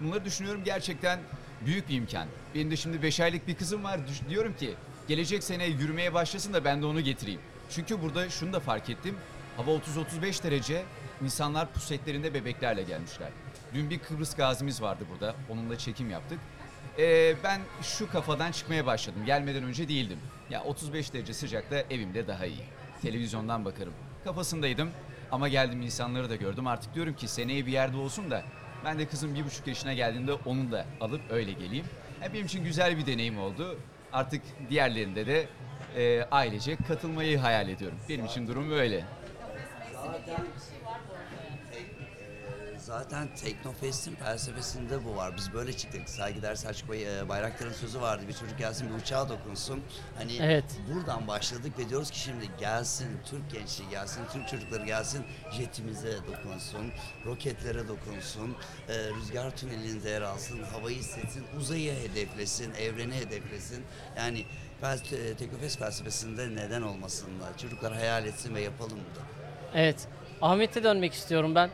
Bunları 0.00 0.24
düşünüyorum 0.24 0.64
gerçekten 0.64 1.18
büyük 1.66 1.88
bir 1.88 1.94
imkan. 1.94 2.26
Benim 2.54 2.70
de 2.70 2.76
şimdi 2.76 3.02
5 3.02 3.20
aylık 3.20 3.48
bir 3.48 3.54
kızım 3.54 3.84
var. 3.84 4.00
Diyorum 4.28 4.56
ki 4.56 4.74
gelecek 5.08 5.44
sene 5.44 5.66
yürümeye 5.66 6.14
başlasın 6.14 6.52
da 6.52 6.64
ben 6.64 6.82
de 6.82 6.86
onu 6.86 7.00
getireyim. 7.00 7.40
Çünkü 7.70 8.02
burada 8.02 8.30
şunu 8.30 8.52
da 8.52 8.60
fark 8.60 8.90
ettim. 8.90 9.16
Hava 9.56 9.70
30-35 9.70 10.42
derece. 10.42 10.82
İnsanlar 11.24 11.72
pusetlerinde 11.72 12.34
bebeklerle 12.34 12.82
gelmişler. 12.82 13.28
Dün 13.74 13.90
bir 13.90 13.98
Kıbrıs 13.98 14.36
gazimiz 14.36 14.82
vardı 14.82 15.04
burada. 15.12 15.34
Onunla 15.50 15.78
çekim 15.78 16.10
yaptık. 16.10 16.38
Ee, 16.98 17.34
ben 17.44 17.60
şu 17.82 18.10
kafadan 18.10 18.52
çıkmaya 18.52 18.86
başladım. 18.86 19.22
Gelmeden 19.26 19.62
önce 19.64 19.88
değildim. 19.88 20.18
Ya 20.50 20.62
35 20.64 21.12
derece 21.12 21.34
sıcakta 21.34 21.76
evimde 21.90 22.28
daha 22.28 22.46
iyi. 22.46 22.64
Televizyondan 23.02 23.64
bakarım. 23.64 23.92
Kafasındaydım 24.24 24.90
ama 25.32 25.48
geldim 25.48 25.82
insanları 25.82 26.30
da 26.30 26.36
gördüm. 26.36 26.66
Artık 26.66 26.94
diyorum 26.94 27.14
ki 27.14 27.28
seneye 27.28 27.66
bir 27.66 27.72
yerde 27.72 27.96
olsun 27.96 28.30
da 28.30 28.42
ben 28.84 28.98
de 28.98 29.06
kızım 29.06 29.34
bir 29.34 29.44
buçuk 29.44 29.66
yaşına 29.66 29.92
geldiğinde 29.92 30.32
onu 30.32 30.72
da 30.72 30.86
alıp 31.00 31.20
öyle 31.30 31.52
geleyim. 31.52 31.84
Ya 32.22 32.32
benim 32.32 32.46
için 32.46 32.64
güzel 32.64 32.98
bir 32.98 33.06
deneyim 33.06 33.38
oldu. 33.38 33.78
Artık 34.12 34.42
diğerlerinde 34.70 35.26
de 35.26 35.48
e, 35.96 36.24
ailece 36.30 36.76
katılmayı 36.76 37.38
hayal 37.38 37.68
ediyorum. 37.68 37.98
Benim 38.08 38.24
için 38.26 38.46
durum 38.46 38.70
böyle. 38.70 39.04
Zaten 39.94 40.44
Teknofest'in 43.44 44.14
felsefesinde 44.14 45.04
bu 45.04 45.16
var. 45.16 45.36
Biz 45.36 45.52
böyle 45.52 45.72
çıktık. 45.72 46.08
Saygıdeğer 46.08 46.54
Selçuk 46.54 46.90
Bey, 46.90 47.18
e, 47.18 47.28
Bayraktar'ın 47.28 47.72
sözü 47.72 48.00
vardı. 48.00 48.22
Bir 48.28 48.32
çocuk 48.32 48.58
gelsin 48.58 48.88
bir 48.90 49.02
uçağa 49.02 49.28
dokunsun. 49.28 49.82
Hani 50.18 50.36
Evet. 50.40 50.64
buradan 50.94 51.28
başladık 51.28 51.72
ve 51.78 51.88
diyoruz 51.88 52.10
ki 52.10 52.18
şimdi 52.18 52.48
gelsin, 52.60 53.08
Türk 53.26 53.50
gençliği 53.50 53.90
gelsin, 53.90 54.22
Türk 54.32 54.48
çocukları 54.48 54.86
gelsin, 54.86 55.24
jetimize 55.52 56.12
dokunsun, 56.26 56.92
roketlere 57.26 57.88
dokunsun, 57.88 58.56
e, 58.88 58.94
rüzgar 59.10 59.56
tünelinde 59.56 60.10
yer 60.10 60.22
alsın, 60.22 60.62
havayı 60.62 60.96
hissetsin, 60.96 61.44
uzayı 61.58 61.92
hedeflesin, 61.92 62.74
evreni 62.74 63.14
hedeflesin. 63.14 63.84
Yani 64.16 64.44
fel- 64.82 65.30
e, 65.30 65.34
Teknofest 65.34 65.78
felsefesinde 65.78 66.54
neden 66.54 66.82
olmasınlar? 66.82 67.58
Çocuklar 67.58 67.92
hayal 67.94 68.26
etsin 68.26 68.54
ve 68.54 68.60
yapalım 68.60 68.98
da. 68.98 69.20
Evet. 69.74 70.08
Ahmet'e 70.42 70.84
dönmek 70.84 71.12
istiyorum 71.14 71.54
ben. 71.54 71.70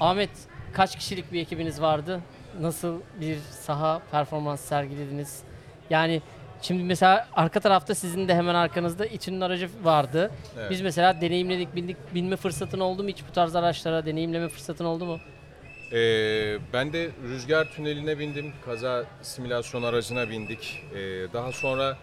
Ahmet 0.00 0.30
kaç 0.72 0.96
kişilik 0.96 1.32
bir 1.32 1.40
ekibiniz 1.40 1.80
vardı? 1.80 2.20
Nasıl 2.60 3.00
bir 3.20 3.38
saha 3.38 4.02
performans 4.10 4.60
sergilediniz? 4.60 5.42
Yani 5.90 6.22
şimdi 6.62 6.82
mesela 6.82 7.28
arka 7.32 7.60
tarafta 7.60 7.94
sizin 7.94 8.28
de 8.28 8.34
hemen 8.34 8.54
arkanızda 8.54 9.06
İTÜ'nün 9.06 9.40
aracı 9.40 9.68
vardı. 9.82 10.30
Evet. 10.58 10.70
Biz 10.70 10.80
mesela 10.80 11.20
deneyimledik, 11.20 11.76
bindik, 11.76 11.96
binme 12.14 12.36
fırsatın 12.36 12.80
oldu 12.80 13.02
mu 13.02 13.08
hiç 13.08 13.22
bu 13.28 13.32
tarz 13.32 13.56
araçlara 13.56 14.06
deneyimleme 14.06 14.48
fırsatın 14.48 14.84
oldu 14.84 15.06
mu? 15.06 15.18
Ee, 15.92 16.58
ben 16.72 16.92
de 16.92 17.10
rüzgar 17.22 17.64
tüneline 17.64 18.18
bindim, 18.18 18.52
kaza 18.64 19.04
simülasyon 19.22 19.82
aracına 19.82 20.30
bindik. 20.30 20.82
Ee, 20.94 20.96
daha 21.32 21.52
sonra 21.52 21.96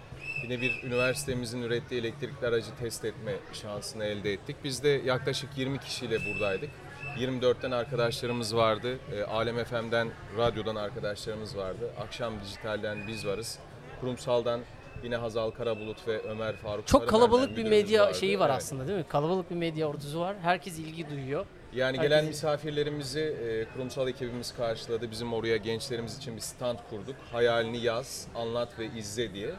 yine 0.44 0.62
bir 0.62 0.84
üniversitemizin 0.84 1.62
ürettiği 1.62 2.02
elektrikli 2.02 2.46
aracı 2.48 2.68
test 2.80 3.06
etme 3.06 3.32
şansını 3.54 4.06
elde 4.06 4.34
ettik. 4.34 4.56
Biz 4.64 4.84
de 4.84 4.90
yaklaşık 4.90 5.50
20 5.58 5.80
kişiyle 5.80 6.18
buradaydık. 6.26 6.70
24'ten 7.18 7.72
arkadaşlarımız 7.72 8.56
vardı. 8.56 8.98
Ee, 9.14 9.24
Alem 9.24 9.64
FM'den, 9.64 10.12
radyodan 10.38 10.76
arkadaşlarımız 10.76 11.58
vardı. 11.58 11.90
Akşam 12.02 12.34
dijitalden 12.42 13.08
biz 13.08 13.28
varız. 13.28 13.60
Kurumsaldan 14.02 14.60
yine 15.04 15.16
Hazal 15.16 15.52
Karabulut 15.52 16.08
ve 16.08 16.22
Ömer 16.22 16.56
Faruk 16.56 16.88
Çok 16.88 17.10
kalabalık 17.10 17.50
bir 17.50 17.64
müdürümüz 17.64 17.72
medya 17.72 18.06
vardı. 18.06 18.18
şeyi 18.18 18.40
var 18.40 18.50
Evet. 18.50 18.58
aslında 18.58 18.88
değil 18.88 18.98
mi? 18.98 19.06
Kalabalık 19.10 19.50
bir 19.52 19.56
medya 19.56 19.88
ordusu 19.88 20.20
var. 20.20 20.36
Herkes 20.42 20.80
ilgi 20.80 21.10
duyuyor. 21.10 21.46
Yani 21.74 22.00
gelen 22.00 22.26
misafirlerimizi 22.26 23.20
e, 23.20 23.74
kurumsal 23.74 24.08
ekibimiz 24.08 24.54
karşıladı. 24.56 25.12
Bizim 25.12 25.34
oraya 25.34 25.58
gençlerimiz 25.58 26.18
için 26.18 26.36
bir 26.36 26.42
stand 26.42 26.78
kurduk. 26.90 27.16
Hayalini 27.32 27.78
yaz, 27.80 28.28
anlat 28.36 28.80
ve 28.80 28.86
izle 28.86 29.34
diye. 29.34 29.50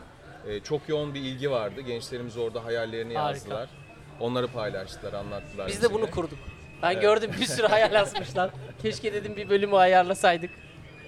E, 0.48 0.60
çok 0.60 0.88
yoğun 0.88 1.14
bir 1.14 1.20
ilgi 1.20 1.50
vardı. 1.50 1.80
Gençlerimiz 1.80 2.36
orada 2.36 2.64
hayallerini 2.64 3.14
Harika. 3.14 3.30
yazdılar. 3.38 3.68
Onları 4.20 4.48
paylaştılar, 4.48 5.12
anlattılar. 5.12 5.68
Biz 5.68 5.82
de 5.82 5.86
bunu 5.90 5.96
bizimle. 5.98 6.10
kurduk. 6.10 6.38
Ben 6.82 7.00
gördüm 7.00 7.30
bir 7.40 7.46
sürü 7.46 7.66
hayal 7.66 7.92
yazmışlar. 7.92 8.50
Keşke 8.82 9.12
dedim 9.12 9.36
bir 9.36 9.50
bölümü 9.50 9.76
ayarlasaydık. 9.76 10.50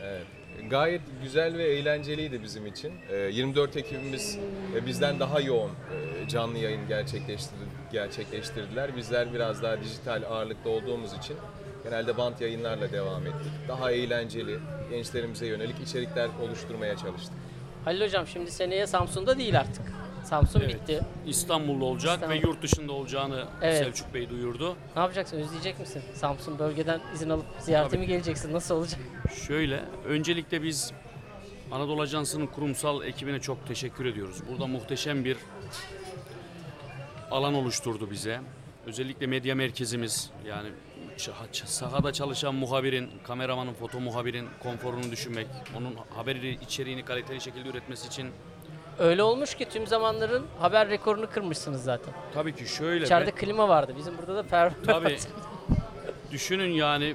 Evet. 0.02 0.26
Gayet 0.70 1.00
güzel 1.22 1.58
ve 1.58 1.64
eğlenceliydi 1.64 2.42
bizim 2.42 2.66
için. 2.66 2.92
E, 3.10 3.16
24 3.16 3.76
ekibimiz 3.76 4.38
e, 4.76 4.86
bizden 4.86 5.20
daha 5.20 5.40
yoğun 5.40 5.70
e, 5.70 6.28
canlı 6.28 6.58
yayın 6.58 6.88
gerçekleştirdi, 6.88 7.64
gerçekleştirdiler. 7.92 8.96
Bizler 8.96 9.34
biraz 9.34 9.62
daha 9.62 9.80
dijital 9.80 10.22
ağırlıklı 10.30 10.70
olduğumuz 10.70 11.12
için 11.12 11.36
genelde 11.84 12.16
bant 12.16 12.40
yayınlarla 12.40 12.92
devam 12.92 13.26
ettik. 13.26 13.52
Daha 13.68 13.92
eğlenceli, 13.92 14.58
gençlerimize 14.90 15.46
yönelik 15.46 15.80
içerikler 15.80 16.28
oluşturmaya 16.42 16.96
çalıştık. 16.96 17.38
Halil 17.84 18.00
hocam 18.04 18.26
şimdi 18.26 18.50
seneye 18.50 18.86
Samsun'da 18.86 19.38
değil 19.38 19.60
artık. 19.60 19.84
Samsun 20.26 20.60
Evet. 20.60 20.74
bitti. 20.74 21.00
İstanbul'da 21.26 21.84
olacak 21.84 22.14
İstanbul. 22.14 22.34
ve 22.34 22.38
yurt 22.38 22.62
dışında 22.62 22.92
olacağını 22.92 23.44
Evet. 23.62 23.78
Selçuk 23.78 24.14
Bey 24.14 24.30
duyurdu. 24.30 24.76
Ne 24.96 25.02
yapacaksın? 25.02 25.36
Özleyecek 25.36 25.80
misin? 25.80 26.02
Samsun 26.14 26.58
bölgeden 26.58 27.00
izin 27.14 27.30
alıp 27.30 27.46
ziyarete 27.60 27.90
Tabii. 27.90 28.00
mi 28.00 28.06
geleceksin? 28.06 28.52
Nasıl 28.52 28.74
olacak? 28.74 29.00
Şöyle, 29.46 29.84
öncelikle 30.06 30.62
biz 30.62 30.92
Anadolu 31.72 32.02
Ajansı'nın 32.02 32.46
kurumsal 32.46 33.02
ekibine 33.04 33.40
çok 33.40 33.66
teşekkür 33.68 34.04
ediyoruz. 34.04 34.36
Burada 34.50 34.66
muhteşem 34.66 35.24
bir 35.24 35.36
alan 37.30 37.54
oluşturdu 37.54 38.10
bize. 38.10 38.40
Özellikle 38.86 39.26
medya 39.26 39.54
merkezimiz 39.54 40.30
yani 40.46 40.68
sahada 41.64 42.12
çalışan 42.12 42.54
muhabirin, 42.54 43.10
kameramanın, 43.24 43.74
foto 43.74 44.00
muhabirin 44.00 44.48
konforunu 44.62 45.10
düşünmek, 45.10 45.46
onun 45.78 45.94
haberi 46.16 46.50
içeriğini 46.50 47.04
kaliteli 47.04 47.40
şekilde 47.40 47.68
üretmesi 47.68 48.06
için 48.06 48.26
Öyle 48.98 49.22
olmuş 49.22 49.54
ki 49.54 49.64
tüm 49.68 49.86
zamanların 49.86 50.46
haber 50.60 50.88
rekorunu 50.88 51.30
kırmışsınız 51.30 51.84
zaten. 51.84 52.14
tabii 52.34 52.54
ki 52.54 52.68
şöyle 52.68 53.04
İçeride 53.04 53.26
ve- 53.26 53.34
klima 53.34 53.68
vardı. 53.68 53.92
Bizim 53.98 54.18
burada 54.18 54.34
da 54.34 54.42
per 54.42 54.72
Tabii. 54.86 55.18
Düşünün 56.30 56.70
yani 56.70 57.14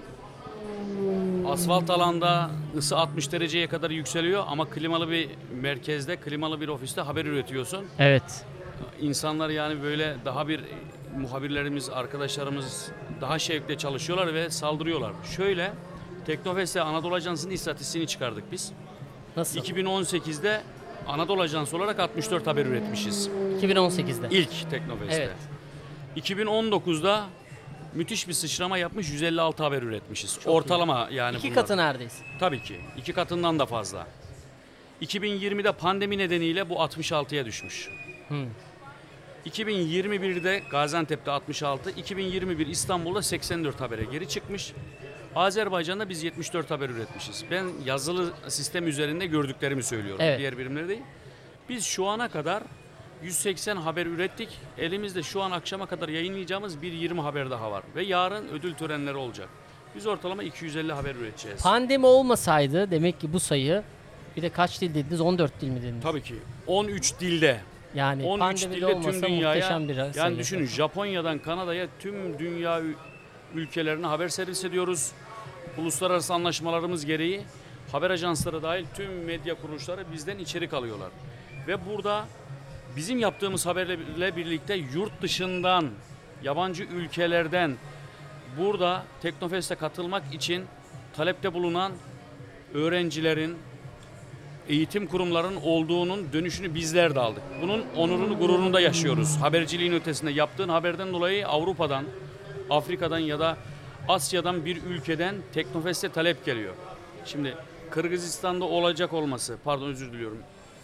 asfalt 1.47 1.89
alanda 1.89 2.49
ısı 2.77 2.97
60 2.97 3.31
dereceye 3.31 3.67
kadar 3.67 3.89
yükseliyor 3.89 4.43
ama 4.47 4.69
klimalı 4.69 5.09
bir 5.11 5.29
merkezde, 5.61 6.15
klimalı 6.15 6.61
bir 6.61 6.67
ofiste 6.67 7.01
haber 7.01 7.25
üretiyorsun. 7.25 7.85
Evet. 7.99 8.45
İnsanlar 9.01 9.49
yani 9.49 9.83
böyle 9.83 10.15
daha 10.25 10.47
bir 10.47 10.61
muhabirlerimiz, 11.17 11.89
arkadaşlarımız 11.89 12.91
daha 13.21 13.39
şevkle 13.39 13.77
çalışıyorlar 13.77 14.33
ve 14.33 14.49
saldırıyorlar. 14.49 15.11
Şöyle 15.35 15.71
Teknofest'te 16.25 16.81
Anadolu 16.81 17.15
Ajansı'nın 17.15 17.53
istatistiğini 17.53 18.07
çıkardık 18.07 18.51
biz. 18.51 18.71
Nasıl? 19.37 19.59
2018'de 19.59 20.61
Anadolu 21.07 21.41
Ajansı 21.41 21.77
olarak 21.77 21.99
64 21.99 22.47
haber 22.47 22.65
üretmişiz. 22.65 23.29
2018'de. 23.61 24.27
İlk 24.31 24.69
Teknofest'te. 24.69 25.15
Evet. 25.23 25.37
2019'da 26.27 27.25
müthiş 27.93 28.27
bir 28.27 28.33
sıçrama 28.33 28.77
yapmış 28.77 29.09
156 29.11 29.63
haber 29.63 29.81
üretmişiz. 29.81 30.39
Çok 30.43 30.53
Ortalama 30.53 31.07
yani 31.11 31.37
İki 31.37 31.43
bunlar. 31.47 31.55
katı 31.55 31.77
neredeyse. 31.77 32.23
Tabii 32.39 32.63
ki. 32.63 32.79
iki 32.97 33.13
katından 33.13 33.59
da 33.59 33.65
fazla. 33.65 34.07
2020'de 35.01 35.71
pandemi 35.71 36.17
nedeniyle 36.17 36.69
bu 36.69 36.73
66'ya 36.73 37.45
düşmüş. 37.45 37.89
Hmm. 38.27 38.45
2021'de 39.45 40.63
Gaziantep'te 40.71 41.31
66, 41.31 41.89
2021 41.91 42.67
İstanbul'da 42.67 43.21
84 43.21 43.81
habere 43.81 44.03
geri 44.03 44.29
çıkmış. 44.29 44.73
Azerbaycan'da 45.35 46.09
biz 46.09 46.23
74 46.23 46.71
haber 46.71 46.89
üretmişiz. 46.89 47.45
Ben 47.51 47.65
yazılı 47.85 48.33
sistem 48.47 48.87
üzerinde 48.87 49.25
gördüklerimi 49.25 49.83
söylüyorum. 49.83 50.21
Evet. 50.23 50.39
Diğer 50.39 50.57
birimleri 50.57 50.87
değil. 50.87 51.01
Biz 51.69 51.85
şu 51.85 52.05
ana 52.05 52.29
kadar 52.29 52.63
180 53.23 53.77
haber 53.77 54.05
ürettik. 54.05 54.49
Elimizde 54.77 55.23
şu 55.23 55.41
an 55.41 55.51
akşama 55.51 55.85
kadar 55.85 56.09
yayınlayacağımız 56.09 56.81
bir 56.81 56.91
20 56.91 57.21
haber 57.21 57.51
daha 57.51 57.71
var. 57.71 57.83
Ve 57.95 58.03
yarın 58.03 58.47
ödül 58.47 58.73
törenleri 58.73 59.15
olacak. 59.15 59.49
Biz 59.95 60.07
ortalama 60.07 60.43
250 60.43 60.93
haber 60.93 61.15
üreteceğiz. 61.15 61.63
Pandemi 61.63 62.05
olmasaydı 62.05 62.91
demek 62.91 63.19
ki 63.21 63.33
bu 63.33 63.39
sayı 63.39 63.83
bir 64.37 64.41
de 64.41 64.49
kaç 64.49 64.81
dil 64.81 64.95
dediniz? 64.95 65.21
14 65.21 65.61
dil 65.61 65.67
mi 65.69 65.81
dediniz? 65.81 66.03
Tabii 66.03 66.21
ki. 66.23 66.35
13 66.67 67.19
dilde. 67.19 67.61
Yani 67.95 68.23
13 68.23 68.39
pandemide 68.39 68.75
dilde 68.75 69.01
tüm 69.01 69.21
dünyaya 69.23 69.79
bir 69.79 70.17
yani 70.17 70.37
düşünün 70.37 70.65
Japonya'dan 70.65 71.39
Kanada'ya 71.39 71.87
tüm 71.99 72.39
dünya 72.39 72.81
ülkelerine 73.55 74.07
haber 74.07 74.27
servis 74.27 74.65
ediyoruz. 74.65 75.11
Uluslararası 75.77 76.33
anlaşmalarımız 76.33 77.05
gereği 77.05 77.41
haber 77.91 78.09
ajansları 78.09 78.63
dahil 78.63 78.85
tüm 78.95 79.23
medya 79.25 79.55
kuruluşları 79.55 80.05
bizden 80.13 80.37
içerik 80.37 80.73
alıyorlar. 80.73 81.09
Ve 81.67 81.85
burada 81.85 82.25
bizim 82.95 83.19
yaptığımız 83.19 83.65
haberle 83.65 84.35
birlikte 84.35 84.75
yurt 84.75 85.21
dışından, 85.21 85.89
yabancı 86.43 86.83
ülkelerden 86.83 87.75
burada 88.57 89.03
Teknofest'e 89.21 89.75
katılmak 89.75 90.33
için 90.33 90.65
talepte 91.15 91.53
bulunan 91.53 91.91
öğrencilerin, 92.73 93.57
eğitim 94.69 95.07
kurumlarının 95.07 95.61
olduğunun 95.63 96.33
dönüşünü 96.33 96.75
bizler 96.75 97.15
de 97.15 97.19
aldık. 97.19 97.43
Bunun 97.61 97.85
onurunu, 97.95 98.39
gururunu 98.39 98.73
da 98.73 98.81
yaşıyoruz. 98.81 99.37
Haberciliğin 99.37 99.93
ötesinde 99.93 100.31
yaptığın 100.31 100.69
haberden 100.69 101.13
dolayı 101.13 101.47
Avrupa'dan, 101.47 102.05
Afrika'dan 102.69 103.19
ya 103.19 103.39
da 103.39 103.57
Asya'dan 104.07 104.65
bir 104.65 104.83
ülkeden 104.83 105.35
Teknofest'e 105.53 106.09
talep 106.09 106.45
geliyor. 106.45 106.73
Şimdi 107.25 107.55
Kırgızistan'da 107.89 108.65
olacak 108.65 109.13
olması, 109.13 109.57
pardon 109.63 109.87
özür 109.87 110.13
diliyorum. 110.13 110.37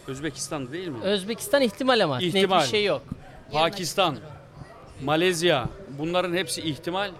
Özbekistan'da 0.08 0.72
değil 0.72 0.88
mi? 0.88 0.98
Özbekistan 1.02 1.62
ihtimal 1.62 2.00
ama 2.04 2.18
net 2.18 2.34
İhtimal. 2.34 2.62
bir 2.62 2.66
şey 2.66 2.84
yok. 2.84 3.02
Pakistan, 3.52 4.16
Malezya 5.04 5.68
bunların 5.98 6.34
hepsi 6.34 6.60
ihtimal. 6.62 7.10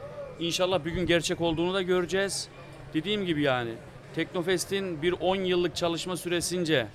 İnşallah 0.40 0.84
bir 0.84 0.90
gün 0.90 1.06
gerçek 1.06 1.40
olduğunu 1.40 1.74
da 1.74 1.82
göreceğiz. 1.82 2.48
Dediğim 2.94 3.26
gibi 3.26 3.42
yani 3.42 3.70
Teknofest'in 4.14 5.02
bir 5.02 5.12
10 5.12 5.36
yıllık 5.36 5.76
çalışma 5.76 6.16
süresince 6.16 6.86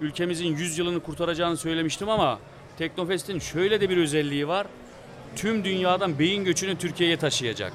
ülkemizin 0.00 0.56
100 0.56 0.78
yılını 0.78 1.00
kurtaracağını 1.00 1.56
söylemiştim 1.56 2.08
ama 2.08 2.38
Teknofest'in 2.78 3.38
şöyle 3.38 3.80
de 3.80 3.90
bir 3.90 3.96
özelliği 3.96 4.48
var. 4.48 4.66
Tüm 5.36 5.64
dünyadan 5.64 6.18
beyin 6.18 6.44
göçünü 6.44 6.78
Türkiye'ye 6.78 7.16
taşıyacak. 7.16 7.72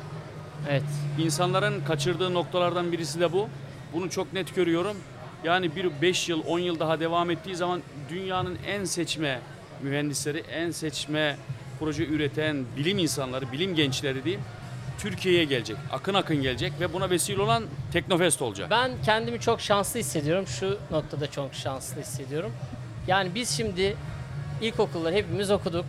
Evet. 0.69 0.83
İnsanların 1.19 1.83
kaçırdığı 1.83 2.33
noktalardan 2.33 2.91
birisi 2.91 3.19
de 3.19 3.31
bu. 3.31 3.49
Bunu 3.93 4.09
çok 4.09 4.33
net 4.33 4.55
görüyorum. 4.55 4.97
Yani 5.43 5.75
bir 5.75 6.01
5 6.01 6.29
yıl, 6.29 6.43
10 6.47 6.59
yıl 6.59 6.79
daha 6.79 6.99
devam 6.99 7.31
ettiği 7.31 7.55
zaman 7.55 7.81
dünyanın 8.09 8.57
en 8.67 8.83
seçme 8.85 9.39
mühendisleri, 9.81 10.37
en 10.37 10.71
seçme 10.71 11.37
proje 11.79 12.05
üreten 12.05 12.65
bilim 12.77 12.97
insanları, 12.97 13.51
bilim 13.51 13.75
gençleri 13.75 14.23
diyeyim, 14.23 14.43
Türkiye'ye 14.99 15.43
gelecek. 15.43 15.77
Akın 15.91 16.13
akın 16.13 16.41
gelecek 16.41 16.73
ve 16.79 16.93
buna 16.93 17.09
vesile 17.09 17.41
olan 17.41 17.63
Teknofest 17.93 18.41
olacak. 18.41 18.67
Ben 18.71 18.91
kendimi 19.05 19.39
çok 19.39 19.61
şanslı 19.61 19.99
hissediyorum. 19.99 20.47
Şu 20.47 20.77
noktada 20.91 21.31
çok 21.31 21.53
şanslı 21.53 22.01
hissediyorum. 22.01 22.51
Yani 23.07 23.35
biz 23.35 23.49
şimdi 23.57 23.95
ilkokulları 24.61 25.15
hepimiz 25.15 25.51
okuduk. 25.51 25.85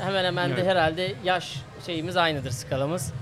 Hemen 0.00 0.24
hemen 0.24 0.50
de 0.50 0.54
Evet. 0.54 0.66
herhalde 0.66 1.14
yaş 1.24 1.54
şeyimiz 1.86 2.16
aynıdır 2.16 2.50
skalamız. 2.50 3.12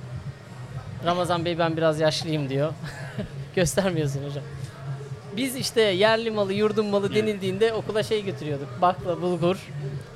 Ramazan 1.05 1.45
Bey 1.45 1.59
ben 1.59 1.77
biraz 1.77 2.01
yaşlıyım 2.01 2.49
diyor. 2.49 2.73
Göstermiyorsun 3.57 4.25
hocam. 4.29 4.45
Biz 5.37 5.57
işte 5.57 5.81
yerli 5.81 6.31
malı, 6.31 6.53
yurdum 6.53 6.87
malı 6.87 7.15
denildiğinde 7.15 7.73
okula 7.73 8.03
şey 8.03 8.25
götürüyorduk. 8.25 8.69
Bakla, 8.83 9.23
bulgur, 9.23 9.57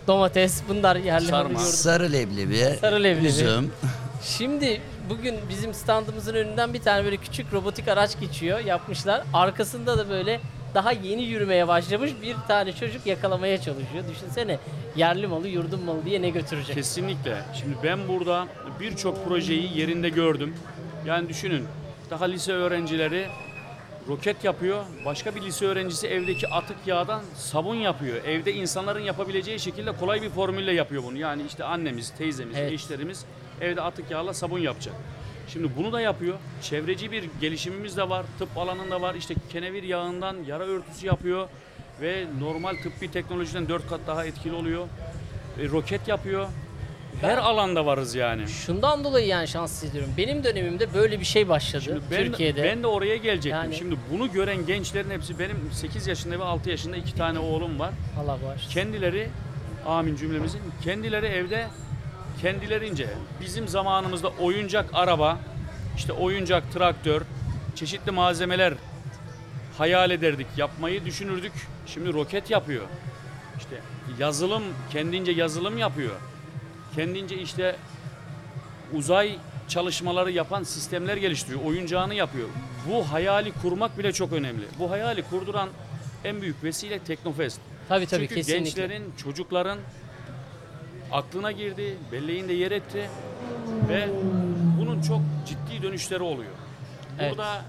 domates 0.06 0.62
bunlar 0.68 0.96
yerli 0.96 1.26
Sarma. 1.26 1.42
malı, 1.42 1.52
yurdum. 1.52 1.66
Sarı 1.66 2.12
leblebi, 2.12 2.76
Sarı 2.80 3.02
leblebi. 3.04 3.26
üzüm. 3.26 3.72
Şimdi 4.22 4.80
bugün 5.10 5.34
bizim 5.48 5.74
standımızın 5.74 6.34
önünden 6.34 6.74
bir 6.74 6.80
tane 6.82 7.04
böyle 7.04 7.16
küçük 7.16 7.52
robotik 7.52 7.88
araç 7.88 8.20
geçiyor 8.20 8.58
yapmışlar. 8.58 9.22
Arkasında 9.34 9.98
da 9.98 10.08
böyle 10.08 10.40
daha 10.74 10.92
yeni 10.92 11.22
yürümeye 11.22 11.68
başlamış 11.68 12.10
bir 12.22 12.36
tane 12.48 12.72
çocuk 12.72 13.06
yakalamaya 13.06 13.56
çalışıyor. 13.60 14.04
Düşünsene 14.10 14.58
yerli 14.96 15.26
malı 15.26 15.48
yurdum 15.48 15.84
malı 15.84 16.04
diye 16.04 16.22
ne 16.22 16.30
götürecek? 16.30 16.74
Kesinlikle. 16.74 17.36
Şimdi 17.60 17.76
ben 17.84 18.08
burada 18.08 18.46
birçok 18.80 19.24
projeyi 19.28 19.78
yerinde 19.78 20.08
gördüm. 20.08 20.54
Yani 21.06 21.28
düşünün 21.28 21.64
daha 22.10 22.24
lise 22.24 22.52
öğrencileri 22.52 23.26
roket 24.08 24.44
yapıyor. 24.44 24.84
Başka 25.04 25.34
bir 25.34 25.42
lise 25.42 25.66
öğrencisi 25.66 26.06
evdeki 26.06 26.48
atık 26.48 26.76
yağdan 26.86 27.22
sabun 27.36 27.74
yapıyor. 27.74 28.24
Evde 28.24 28.52
insanların 28.54 29.00
yapabileceği 29.00 29.60
şekilde 29.60 29.92
kolay 29.92 30.22
bir 30.22 30.30
formülle 30.30 30.72
yapıyor 30.72 31.02
bunu. 31.02 31.18
Yani 31.18 31.42
işte 31.48 31.64
annemiz, 31.64 32.10
teyzemiz, 32.10 32.56
Evet. 32.56 32.72
eşlerimiz 32.72 33.24
evde 33.60 33.80
atık 33.82 34.10
yağla 34.10 34.34
sabun 34.34 34.58
yapacak. 34.58 34.94
Şimdi 35.48 35.68
bunu 35.76 35.92
da 35.92 36.00
yapıyor. 36.00 36.38
Çevreci 36.62 37.12
bir 37.12 37.24
gelişimimiz 37.40 37.96
de 37.96 38.08
var. 38.08 38.26
Tıp 38.38 38.58
alanında 38.58 39.00
var. 39.00 39.14
İşte 39.14 39.34
kenevir 39.52 39.82
yağından 39.82 40.36
yara 40.46 40.64
örtüsü 40.64 41.06
yapıyor 41.06 41.48
ve 42.00 42.26
normal 42.40 42.74
tıbbi 42.82 43.10
teknolojiden 43.10 43.68
4 43.68 43.88
kat 43.88 44.00
daha 44.06 44.24
etkili 44.24 44.54
oluyor. 44.54 44.86
E, 45.60 45.68
roket 45.68 46.08
yapıyor. 46.08 46.48
Her 47.20 47.38
alanda 47.38 47.86
varız 47.86 48.14
yani. 48.14 48.48
Şundan 48.48 49.04
dolayı 49.04 49.26
yani 49.26 49.48
şans 49.48 49.72
hissediyorum. 49.72 50.10
Benim 50.16 50.44
dönemimde 50.44 50.94
böyle 50.94 51.20
bir 51.20 51.24
şey 51.24 51.48
başladı 51.48 51.82
Şimdi 51.84 52.00
ben, 52.10 52.24
Türkiye'de. 52.24 52.64
ben 52.64 52.82
de 52.82 52.86
oraya 52.86 53.16
gelecektim. 53.16 53.62
Yani- 53.62 53.74
Şimdi 53.76 53.96
bunu 54.12 54.32
gören 54.32 54.66
gençlerin 54.66 55.10
hepsi 55.10 55.38
benim 55.38 55.70
8 55.72 56.06
yaşında 56.06 56.38
ve 56.40 56.44
6 56.44 56.70
yaşında 56.70 56.96
iki 56.96 57.14
tane 57.14 57.38
oğlum 57.38 57.78
var. 57.78 57.90
Allah 58.22 58.38
bağışlasın. 58.46 58.70
Kendileri 58.74 59.28
amin 59.86 60.16
cümlemizin 60.16 60.60
kendileri 60.84 61.26
evde 61.26 61.66
kendilerince 62.42 63.08
bizim 63.40 63.68
zamanımızda 63.68 64.28
oyuncak 64.28 64.90
araba, 64.92 65.38
işte 65.96 66.12
oyuncak 66.12 66.72
traktör, 66.72 67.22
çeşitli 67.74 68.10
malzemeler 68.12 68.74
hayal 69.78 70.10
ederdik, 70.10 70.46
yapmayı 70.56 71.04
düşünürdük. 71.04 71.52
Şimdi 71.86 72.12
roket 72.12 72.50
yapıyor. 72.50 72.84
İşte 73.58 73.76
yazılım, 74.18 74.62
kendince 74.92 75.32
yazılım 75.32 75.78
yapıyor. 75.78 76.12
Kendince 76.94 77.36
işte 77.36 77.76
uzay 78.92 79.38
çalışmaları 79.68 80.30
yapan 80.30 80.62
sistemler 80.62 81.16
geliştiriyor. 81.16 81.64
Oyuncağını 81.64 82.14
yapıyor. 82.14 82.48
Bu 82.88 83.12
hayali 83.12 83.52
kurmak 83.52 83.98
bile 83.98 84.12
çok 84.12 84.32
önemli. 84.32 84.64
Bu 84.78 84.90
hayali 84.90 85.22
kurduran 85.22 85.68
en 86.24 86.42
büyük 86.42 86.64
vesile 86.64 86.98
Teknofest. 86.98 87.60
Tabii 87.88 88.06
tabii 88.06 88.20
Çünkü 88.20 88.34
kesinlikle. 88.34 88.62
gençlerin, 88.82 89.12
çocukların 89.22 89.78
aklına 91.12 91.52
girdi, 91.52 91.96
belleğinde 92.12 92.52
yer 92.52 92.70
etti 92.70 93.10
ve 93.88 94.08
bunun 94.80 95.02
çok 95.02 95.20
ciddi 95.46 95.82
dönüşleri 95.82 96.22
oluyor. 96.22 96.52
Evet. 97.20 97.32
Burada 97.32 97.64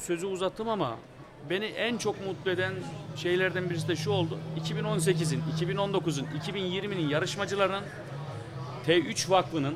sözü 0.00 0.26
uzattım 0.26 0.68
ama 0.68 0.96
beni 1.50 1.64
en 1.64 1.98
çok 1.98 2.26
mutlu 2.26 2.50
eden 2.50 2.72
şeylerden 3.16 3.70
birisi 3.70 3.88
de 3.88 3.96
şu 3.96 4.10
oldu. 4.10 4.38
2018'in, 4.64 5.42
2019'un, 5.60 6.26
2020'nin 6.46 7.08
yarışmacıların 7.08 7.84
T3 8.86 9.30
Vakfı'nın 9.30 9.74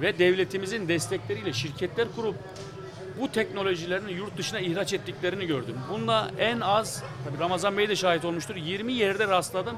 ve 0.00 0.18
devletimizin 0.18 0.88
destekleriyle 0.88 1.52
şirketler 1.52 2.08
kurup 2.16 2.36
bu 3.20 3.32
teknolojilerini 3.32 4.12
yurt 4.12 4.36
dışına 4.38 4.60
ihraç 4.60 4.92
ettiklerini 4.92 5.46
gördüm. 5.46 5.76
Bunda 5.92 6.30
en 6.38 6.60
az, 6.60 7.02
tabii 7.24 7.38
Ramazan 7.38 7.78
Bey 7.78 7.88
de 7.88 7.96
şahit 7.96 8.24
olmuştur, 8.24 8.56
20 8.56 8.92
yerde 8.92 9.28
rastladım. 9.28 9.76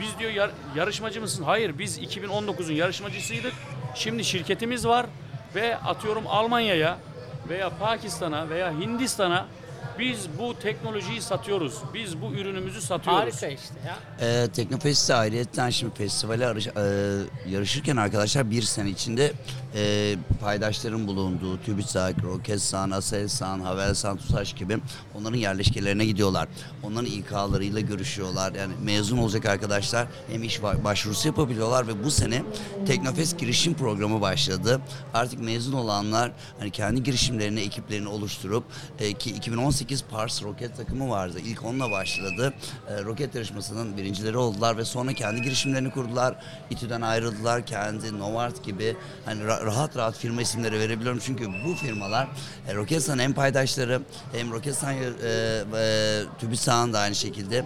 Biz 0.00 0.18
diyor 0.18 0.30
yar- 0.30 0.50
yarışmacı 0.76 1.20
mısın? 1.20 1.44
Hayır 1.44 1.78
biz 1.78 1.98
2019'un 1.98 2.74
yarışmacısıydık. 2.74 3.52
Şimdi 3.94 4.24
şirketimiz 4.24 4.86
var 4.86 5.06
ve 5.54 5.76
atıyorum 5.76 6.24
Almanya'ya 6.26 6.98
veya 7.48 7.70
Pakistan'a 7.78 8.48
veya 8.48 8.72
Hindistan'a 8.72 9.46
biz 9.98 10.26
bu 10.38 10.54
teknolojiyi 10.62 11.22
satıyoruz. 11.22 11.74
Biz 11.94 12.22
bu 12.22 12.32
ürünümüzü 12.32 12.80
satıyoruz. 12.80 13.22
Harika 13.22 13.46
işte 13.46 13.74
ya. 13.86 13.98
Ee, 14.20 14.48
Teknofest'te 14.48 15.14
ayrıyetten 15.14 15.70
şimdi 15.70 15.94
festivale 15.94 16.46
arış- 16.46 16.66
e, 16.66 17.50
yarışırken 17.50 17.96
arkadaşlar 17.96 18.50
bir 18.50 18.62
sene 18.62 18.90
içinde 18.90 19.32
e, 19.74 20.14
paydaşların 20.40 21.06
bulunduğu 21.06 21.60
TÜBİTAK, 21.62 22.22
Roketsan, 22.24 22.90
Aselsan, 22.90 23.60
Havelsan, 23.60 24.16
TUSAŞ 24.16 24.54
gibi 24.56 24.78
onların 25.14 25.38
yerleşkelerine 25.38 26.04
gidiyorlar. 26.04 26.48
Onların 26.82 27.06
İK'larıyla 27.06 27.80
görüşüyorlar. 27.80 28.52
Yani 28.54 28.72
mezun 28.82 29.18
olacak 29.18 29.46
arkadaşlar 29.46 30.06
hem 30.32 30.42
iş 30.42 30.58
ba- 30.58 30.84
başvurusu 30.84 31.28
yapabiliyorlar 31.28 31.86
ve 31.88 32.04
bu 32.04 32.10
sene 32.10 32.42
Teknofest 32.86 33.38
girişim 33.38 33.74
programı 33.74 34.20
başladı. 34.20 34.80
Artık 35.14 35.40
mezun 35.40 35.72
olanlar 35.72 36.32
hani 36.58 36.70
kendi 36.70 37.02
girişimlerini, 37.02 37.60
ekiplerini 37.60 38.08
oluşturup 38.08 38.64
e, 38.98 39.12
ki 39.12 39.30
2018 39.30 39.85
Pars 40.10 40.42
roket 40.42 40.76
takımı 40.76 41.10
vardı. 41.10 41.38
İlk 41.44 41.64
onunla 41.64 41.90
başladı. 41.90 42.54
E, 42.88 43.04
roket 43.04 43.34
yarışmasının 43.34 43.96
birincileri 43.96 44.36
oldular 44.36 44.76
ve 44.76 44.84
sonra 44.84 45.12
kendi 45.12 45.42
girişimlerini 45.42 45.90
kurdular. 45.90 46.34
İTÜ'den 46.70 47.00
ayrıldılar. 47.00 47.66
Kendi 47.66 48.18
Novart 48.18 48.64
gibi 48.64 48.96
hani 49.24 49.42
ra- 49.42 49.64
rahat 49.64 49.96
rahat 49.96 50.18
firma 50.18 50.42
isimleri 50.42 50.78
verebiliyorum. 50.80 51.20
Çünkü 51.24 51.48
bu 51.64 51.74
firmalar 51.74 52.28
e, 52.68 52.74
Roketsan 52.74 53.18
hem 53.18 53.32
paydaşları 53.32 54.02
hem 54.32 54.52
Roketsan 54.52 54.94
e, 54.94 54.96
e, 55.76 56.22
TÜBİTAK'ın 56.38 56.92
da 56.92 56.98
aynı 56.98 57.14
şekilde 57.14 57.64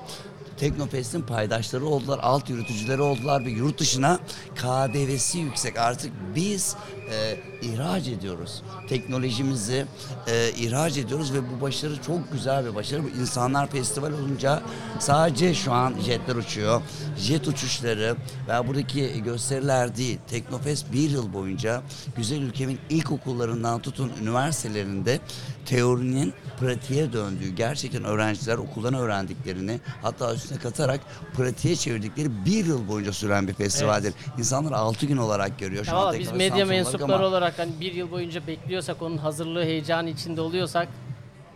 Teknofest'in 0.61 1.23
paydaşları 1.23 1.87
oldular, 1.87 2.21
alt 2.23 2.51
yürütücüleri 2.51 3.03
oldular 3.03 3.45
ve 3.45 3.51
yurt 3.51 3.79
dışına 3.81 4.19
KDV'si 4.55 5.39
yüksek. 5.39 5.79
Artık 5.79 6.13
biz 6.35 6.77
e, 7.11 7.37
ihraç 7.63 8.09
ediyoruz. 8.09 8.63
Teknolojimizi 8.89 9.87
e, 10.27 10.51
ihraç 10.51 10.97
ediyoruz 10.97 11.35
ve 11.35 11.39
bu 11.51 11.61
başarı 11.61 12.03
çok 12.03 12.33
güzel 12.33 12.65
bir 12.67 12.75
başarı. 12.75 13.05
Bu 13.05 13.09
insanlar 13.09 13.71
festival 13.71 14.13
olunca 14.13 14.63
sadece 14.99 15.55
şu 15.55 15.73
an 15.73 15.95
jetler 16.07 16.37
uçuyor. 16.37 16.83
Jet 17.19 17.49
uçuşları 17.49 18.17
ve 18.49 18.69
buradaki 18.69 19.23
gösteriler 19.23 19.97
değil. 19.97 20.19
Teknofest 20.29 20.93
bir 20.93 21.11
yıl 21.11 21.33
boyunca 21.33 21.83
güzel 22.17 22.43
ülkemin 22.43 22.79
ilkokullarından 22.91 23.81
tutun 23.81 24.13
üniversitelerinde 24.23 25.21
teorinin 25.67 26.35
pratiğe 26.61 27.13
döndüğü, 27.13 27.49
gerçekten 27.49 28.05
öğrenciler 28.05 28.57
okuldan 28.57 28.95
öğrendiklerini 28.95 29.81
hatta 30.03 30.35
üstüne 30.35 30.59
katarak 30.59 31.01
pratiğe 31.35 31.77
çevirdikleri 31.77 32.45
bir 32.45 32.67
yıl 32.67 32.89
boyunca 32.89 33.13
süren 33.13 33.49
bir 33.49 33.55
festivaldir. 33.55 34.15
İnsanlar 34.39 34.73
6 34.73 35.07
gün 35.07 35.17
olarak 35.17 35.59
görüyor. 35.59 35.85
Şu 35.85 35.91
Ya 35.91 35.97
an 35.97 36.19
biz 36.19 36.33
medya 36.33 36.67
Samsun 36.67 37.00
mensupları 37.01 37.19
ama- 37.19 37.27
olarak 37.29 37.59
hani 37.59 37.71
bir 37.81 37.93
yıl 37.95 38.11
boyunca 38.11 38.47
bekliyorsak 38.47 39.03
onun 39.03 39.17
hazırlığı 39.19 39.65
heyecanı 39.65 40.11
içinde 40.11 40.41
oluyorsak 40.41 40.89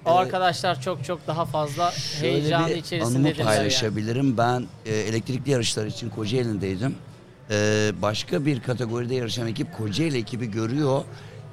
o 0.05 0.11
Evet. 0.11 0.19
arkadaşlar 0.21 0.81
çok 0.81 1.05
çok 1.05 1.27
daha 1.27 1.45
fazla 1.45 1.91
Şöyle 1.91 2.33
heyecanı 2.33 2.61
bir 2.67 2.71
anımı 2.71 2.79
içerisindedirler 2.81 3.45
yani. 3.45 3.45
paylaşabilirim. 3.57 4.37
Ben 4.39 4.67
e, 4.87 4.95
elektrikli 4.95 5.51
yarışlar 5.51 5.87
için 5.87 6.11
Kocaeli'ndeydim. 6.11 6.95
E, 7.51 7.91
başka 8.03 8.47
bir 8.47 8.61
kategoride 8.63 9.15
yarışan 9.15 9.47
ekip 9.47 9.77
Kocaeli 9.77 10.19
ekibi 10.19 10.51
görüyor. 10.51 11.03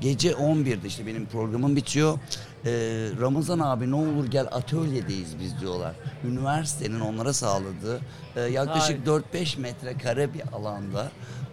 Gece 0.02 0.32
11'de 0.32 0.88
işte 0.88 1.08
benim 1.08 1.26
programım 1.26 1.76
bitiyor. 1.76 2.20
E, 2.66 2.70
Ramazan 3.22 3.60
abi 3.60 3.92
ne 3.92 3.96
olur 3.96 4.28
gel 4.28 4.48
atölyedeyiz 4.52 5.40
biz 5.40 5.62
diyorlar. 5.62 5.96
Üniversitenin 6.28 7.00
onlara 7.00 7.34
sağladığı 7.34 8.00
e, 8.36 8.42
yaklaşık 8.42 9.08
4-5 9.08 9.60
metrekare 9.60 10.34
bir 10.34 10.42
alanda 10.54 11.12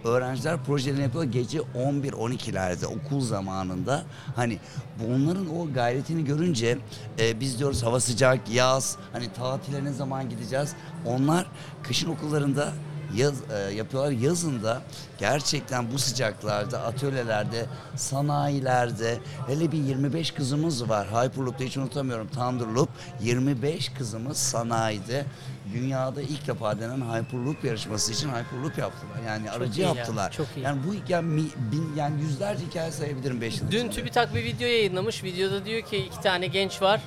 öğrenciler 0.08 0.64
projelerini 0.64 1.02
yapıyor 1.02 1.24
gece 1.24 1.58
11-12'lerde 1.58 2.86
okul 2.86 3.20
zamanında. 3.20 4.02
Hani 4.36 4.58
bunların 5.04 5.56
o 5.56 5.72
gayretini 5.72 6.24
görünce 6.24 6.78
e, 7.18 7.40
biz 7.40 7.58
diyoruz 7.58 7.82
hava 7.82 8.00
sıcak, 8.00 8.50
yaz, 8.50 8.96
hani 9.12 9.32
tatile 9.32 9.84
ne 9.84 9.92
zaman 9.92 10.28
gideceğiz? 10.28 10.74
Onlar 11.06 11.46
kışın 11.82 12.10
okullarında 12.10 12.72
yaz 13.14 13.34
e, 13.50 13.74
yapıyorlar. 13.74 14.10
Yazında 14.10 14.82
gerçekten 15.18 15.92
bu 15.92 15.98
sıcaklarda, 15.98 16.84
atölyelerde, 16.84 17.66
sanayilerde 17.96 19.18
hele 19.46 19.72
bir 19.72 19.78
25 19.78 20.30
kızımız 20.30 20.88
var. 20.88 21.06
Hyperloop'ta 21.06 21.64
hiç 21.64 21.76
unutamıyorum. 21.76 22.28
Thunderloop 22.28 22.88
25 23.20 23.88
kızımız 23.88 24.36
sanayide 24.36 25.24
dünyada 25.72 26.22
ilk 26.22 26.46
defa 26.46 26.80
denen 26.80 27.00
Hyperloop 27.00 27.64
yarışması 27.64 28.12
için 28.12 28.28
Hyperloop 28.28 28.78
yaptılar. 28.78 29.16
Yani 29.26 29.50
aracı 29.50 29.80
iyi 29.80 29.82
ya, 29.82 29.94
yaptılar. 29.94 30.32
çok 30.32 30.46
iyi. 30.56 30.60
Yani 30.64 30.80
bu 30.86 31.12
yani, 31.12 31.26
mi- 31.26 31.50
bin, 31.72 31.96
yani 31.96 32.20
yüzlerce 32.22 32.64
hikaye 32.66 32.92
sayabilirim 32.92 33.40
5 33.40 33.60
yıl 33.60 33.70
Dün 33.70 33.78
içinde. 33.78 33.90
TÜBİTAK 33.90 34.34
bir 34.34 34.44
video 34.44 34.68
yayınlamış. 34.68 35.24
Videoda 35.24 35.64
diyor 35.64 35.82
ki 35.82 35.96
iki 35.96 36.20
tane 36.20 36.46
genç 36.46 36.82
var. 36.82 37.00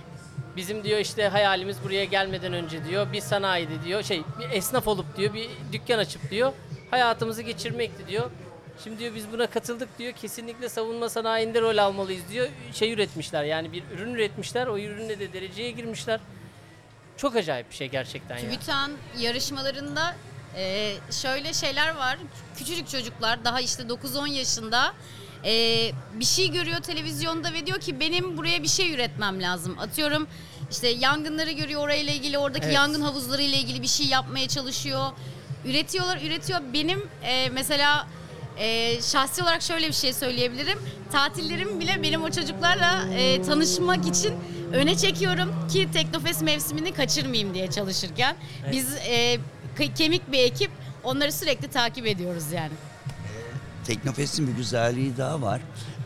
Bizim 0.56 0.84
diyor 0.84 1.00
işte 1.00 1.28
hayalimiz 1.28 1.78
buraya 1.84 2.06
gelmeden 2.06 2.54
önce 2.54 2.86
diyor 2.86 3.14
bir 3.14 3.22
sanayide 3.22 3.84
diyor 3.86 4.04
şey 4.04 4.22
bir 4.40 4.50
esnaf 4.58 4.88
olup 4.88 5.18
diyor 5.18 5.34
bir 5.34 5.50
dükkan 5.74 5.98
açıp 6.00 6.32
diyor 6.32 6.54
hayatımızı 6.92 7.42
geçirmekti 7.42 8.08
diyor. 8.08 8.30
Şimdi 8.84 9.00
diyor 9.00 9.16
biz 9.16 9.32
buna 9.32 9.48
katıldık 9.48 10.00
diyor. 10.00 10.14
Kesinlikle 10.14 10.70
savunma 10.70 11.10
sanayinde 11.10 11.62
rol 11.62 11.78
almalıyız 11.78 12.24
diyor. 12.32 12.48
Şey 12.74 12.92
üretmişler 12.94 13.44
yani 13.44 13.72
bir 13.72 13.84
ürün 13.96 14.14
üretmişler. 14.14 14.68
O 14.68 14.78
ürünle 14.78 15.20
de 15.20 15.34
dereceye 15.34 15.72
girmişler. 15.72 16.20
Çok 17.22 17.36
acayip 17.36 17.70
bir 17.70 17.76
şey 17.76 17.90
gerçekten 17.90 18.38
ya. 18.38 18.42
TÜBİTAK'ın 18.42 18.98
yarışmalarında 19.20 20.16
e, 20.58 20.94
şöyle 21.12 21.54
şeyler 21.54 21.96
var. 21.96 22.18
Küçücük 22.58 22.90
çocuklar 22.90 23.46
daha 23.46 23.62
işte 23.62 23.84
9-10 23.84 24.30
yaşında 24.30 24.94
e, 25.46 25.52
bir 26.14 26.26
şey 26.26 26.52
görüyor 26.52 26.80
televizyonda 26.80 27.54
ve 27.54 27.66
diyor 27.66 27.80
ki 27.80 28.00
benim 28.00 28.38
buraya 28.38 28.64
bir 28.64 28.68
şey 28.68 28.94
üretmem 28.94 29.42
lazım. 29.42 29.80
Atıyorum 29.80 30.28
işte 30.72 30.88
yangınları 30.88 31.52
görüyor 31.52 31.82
orayla 31.82 32.14
ilgili 32.14 32.38
oradaki 32.38 32.66
Evet. 32.66 32.76
yangın 32.76 33.02
havuzları 33.02 33.42
ile 33.42 33.58
ilgili 33.58 33.82
bir 33.82 33.88
şey 33.88 34.08
yapmaya 34.08 34.48
çalışıyor. 34.48 35.12
Üretiyorlar 35.66 36.22
üretiyor. 36.22 36.60
Benim 36.74 37.10
e, 37.24 37.50
mesela 37.50 38.08
e, 38.58 39.02
şahsi 39.02 39.44
olarak 39.44 39.62
şöyle 39.62 39.88
bir 39.88 39.94
şey 39.94 40.14
söyleyebilirim. 40.14 40.80
Tatillerim 41.12 41.80
bile 41.80 42.04
benim 42.04 42.24
o 42.24 42.32
çocuklarla 42.32 43.14
e, 43.14 43.42
tanışmak 43.42 44.08
için 44.08 44.34
öne 44.74 44.98
çekiyorum 44.98 45.68
ki 45.68 45.90
Teknofest 45.94 46.42
mevsimini 46.42 46.94
kaçırmayayım 46.94 47.54
diye 47.54 47.68
çalışırken. 47.72 48.36
Biz 48.72 48.94
e, 48.94 49.40
ke- 49.80 49.94
kemik 49.96 50.32
bir 50.32 50.40
ekip 50.40 50.72
onları 51.04 51.32
sürekli 51.32 51.68
takip 51.68 52.08
ediyoruz 52.08 52.52
yani. 52.52 52.72
Teknofest'in 53.88 54.48
bir 54.48 54.52
güzelliği 54.54 55.18
daha 55.18 55.42
var. 55.42 55.62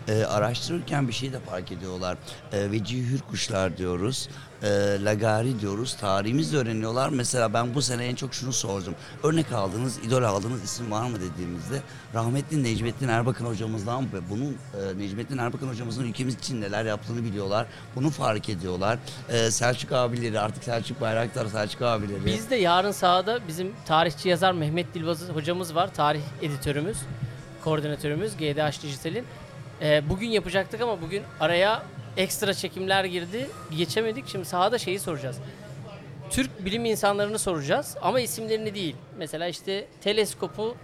Ee, 0.07 0.23
araştırırken 0.23 1.07
bir 1.07 1.13
şey 1.13 1.33
de 1.33 1.39
fark 1.39 1.71
ediyorlar. 1.71 2.17
Ee, 2.53 2.71
vecihi 2.71 3.09
hür 3.09 3.19
kuşlar 3.21 3.77
diyoruz. 3.77 4.29
Ee, 4.63 4.67
lagari 5.03 5.59
diyoruz. 5.59 5.97
Tarihimizi 5.97 6.57
öğreniyorlar. 6.57 7.09
Mesela 7.09 7.53
ben 7.53 7.75
bu 7.75 7.81
sene 7.81 8.05
en 8.05 8.15
çok 8.15 8.33
şunu 8.33 8.53
sordum. 8.53 8.95
Örnek 9.23 9.51
aldığınız, 9.51 9.97
idol 9.97 10.23
aldığınız 10.23 10.63
isim 10.63 10.91
var 10.91 11.09
mı 11.09 11.17
dediğimizde 11.21 11.81
rahmetli 12.13 12.63
Necmettin 12.63 13.07
Erbakan 13.07 13.45
hocamızdan 13.45 14.03
ve 14.03 14.29
bunun 14.29 14.51
e, 14.51 14.97
Necmettin 14.97 15.37
Erbakan 15.37 15.67
hocamızın 15.67 16.03
ülkemiz 16.03 16.35
için 16.35 16.61
neler 16.61 16.85
yaptığını 16.85 17.23
biliyorlar. 17.23 17.67
Bunu 17.95 18.09
fark 18.09 18.49
ediyorlar. 18.49 18.99
Ee, 19.29 19.51
Selçuk 19.51 19.91
abileri, 19.91 20.39
artık 20.39 20.63
Selçuk 20.63 21.01
Bayraktar, 21.01 21.45
Selçuk 21.45 21.81
abileri. 21.81 22.25
Biz 22.25 22.49
de 22.49 22.55
yarın 22.55 22.91
sahada 22.91 23.39
bizim 23.47 23.73
tarihçi 23.85 24.29
yazar 24.29 24.51
Mehmet 24.51 24.93
Dilbaz 24.93 25.29
hocamız 25.29 25.75
var. 25.75 25.93
Tarih 25.93 26.21
editörümüz, 26.41 26.97
koordinatörümüz 27.63 28.37
GDH 28.37 28.81
Dijital'in. 28.83 29.25
Ee, 29.81 30.09
bugün 30.09 30.27
yapacaktık 30.27 30.81
ama 30.81 31.01
bugün 31.01 31.23
araya 31.39 31.83
ekstra 32.17 32.53
çekimler 32.53 33.05
girdi. 33.05 33.49
Geçemedik. 33.77 34.27
Şimdi 34.27 34.45
sahada 34.45 34.77
şeyi 34.77 34.99
soracağız. 34.99 35.37
Türk 36.29 36.65
bilim 36.65 36.85
insanlarını 36.85 37.39
soracağız 37.39 37.97
ama 38.01 38.19
isimlerini 38.19 38.75
değil. 38.75 38.95
Mesela 39.17 39.47
işte 39.47 39.87
teleskopu 40.01 40.75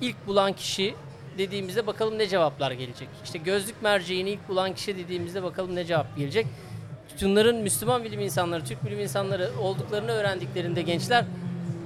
ilk 0.00 0.26
bulan 0.26 0.52
kişi 0.52 0.94
dediğimizde 1.38 1.86
bakalım 1.86 2.18
ne 2.18 2.28
cevaplar 2.28 2.70
gelecek. 2.70 3.08
İşte 3.24 3.38
gözlük 3.38 3.82
merceğini 3.82 4.30
ilk 4.30 4.48
bulan 4.48 4.74
kişi 4.74 4.96
dediğimizde 4.98 5.42
bakalım 5.42 5.76
ne 5.76 5.84
cevap 5.84 6.16
gelecek. 6.16 6.46
Bunların 7.22 7.56
Müslüman 7.56 8.04
bilim 8.04 8.20
insanları, 8.20 8.64
Türk 8.64 8.84
bilim 8.84 9.00
insanları 9.00 9.50
olduklarını 9.60 10.10
öğrendiklerinde 10.10 10.82
gençler 10.82 11.24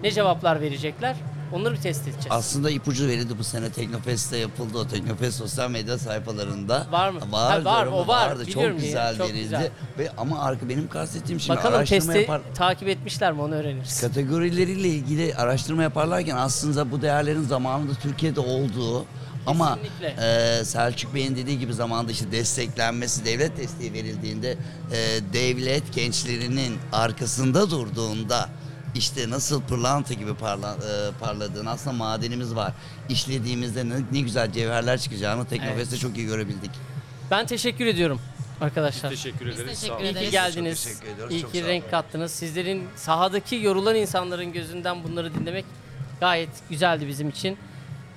ne 0.02 0.10
cevaplar 0.10 0.60
verecekler? 0.60 1.16
Onları 1.54 1.74
bir 1.74 1.80
test 1.80 2.02
edeceğiz. 2.02 2.26
Aslında 2.30 2.70
ipucu 2.70 3.08
verildi 3.08 3.38
bu 3.38 3.44
sene 3.44 3.70
Teknofest'te 3.70 4.36
yapıldı. 4.36 4.78
O 4.78 4.88
Teknofest 4.88 5.38
sosyal 5.38 5.70
medya 5.70 5.98
sayfalarında. 5.98 6.86
Var 6.90 7.10
mı? 7.10 7.20
Var, 7.30 7.58
Ha, 7.58 7.64
var, 7.64 7.86
o 7.86 8.06
var. 8.06 8.28
vardı. 8.28 8.46
Biliyorum 8.46 8.76
Çok 8.76 8.80
ya, 8.82 8.86
güzel 8.86 9.16
çok 9.18 9.26
verildi. 9.28 9.42
güzel. 9.42 9.70
Ve 9.98 10.10
ama 10.18 10.40
arka 10.42 10.68
benim 10.68 10.88
kastettiğim 10.88 11.40
şimdi 11.40 11.58
Bakalım 11.58 11.78
araştırma 11.78 12.00
testi 12.12 12.18
yapar. 12.20 12.40
takip 12.54 12.88
etmişler 12.88 13.32
mi 13.32 13.40
onu 13.42 13.54
öğreniriz. 13.54 14.00
Kategorileriyle 14.00 14.88
ilgili 14.88 15.34
araştırma 15.34 15.82
yaparlarken 15.82 16.36
aslında 16.36 16.90
bu 16.90 17.02
değerlerin 17.02 17.42
zamanında 17.42 17.92
Türkiye'de 18.02 18.40
olduğu 18.40 19.04
ama 19.46 19.78
Kesinlikle. 19.82 20.24
e, 20.60 20.64
Selçuk 20.64 21.14
Bey'in 21.14 21.36
dediği 21.36 21.58
gibi 21.58 21.74
zamanda 21.74 22.12
işte 22.12 22.32
desteklenmesi, 22.32 23.24
devlet 23.24 23.56
desteği 23.56 23.92
verildiğinde 23.92 24.50
e, 24.92 24.96
devlet 25.32 25.94
gençlerinin 25.94 26.74
arkasında 26.92 27.70
durduğunda 27.70 28.48
işte 28.94 29.30
nasıl 29.30 29.62
pırlanta 29.62 30.14
gibi 30.14 30.34
parla, 30.34 30.72
e, 30.72 31.18
parladığını 31.20 31.70
aslında 31.70 31.96
madenimiz 31.96 32.54
var. 32.54 32.72
İşlediğimizde 33.08 33.88
ne, 33.88 33.94
ne 34.12 34.20
güzel 34.20 34.52
cevherler 34.52 34.98
çıkacağını 35.00 35.44
Teknofest'te 35.46 35.96
çok 35.96 36.16
iyi 36.16 36.26
görebildik. 36.26 36.70
Ben 37.30 37.46
teşekkür 37.46 37.86
ediyorum 37.86 38.20
arkadaşlar. 38.60 39.10
Teşekkür 39.10 39.46
ederiz. 39.46 39.56
teşekkür 39.80 39.86
Sağ 39.86 39.94
olun. 39.94 40.04
İyi 40.04 40.10
ederiz. 40.10 40.26
ki 40.26 40.30
geldiniz. 40.30 40.84
Çok 40.84 40.92
teşekkür 40.92 41.14
ediyoruz, 41.14 41.34
İyi 41.34 41.42
çok 41.42 41.52
ki 41.52 41.60
sağ 41.60 41.66
renk 41.66 41.82
olun. 41.82 41.90
kattınız. 41.90 42.32
Sizlerin 42.32 42.88
sahadaki 42.96 43.56
yorulan 43.56 43.96
insanların 43.96 44.52
gözünden 44.52 45.04
bunları 45.04 45.34
dinlemek 45.34 45.64
gayet 46.20 46.48
güzeldi 46.70 47.06
bizim 47.08 47.28
için. 47.28 47.58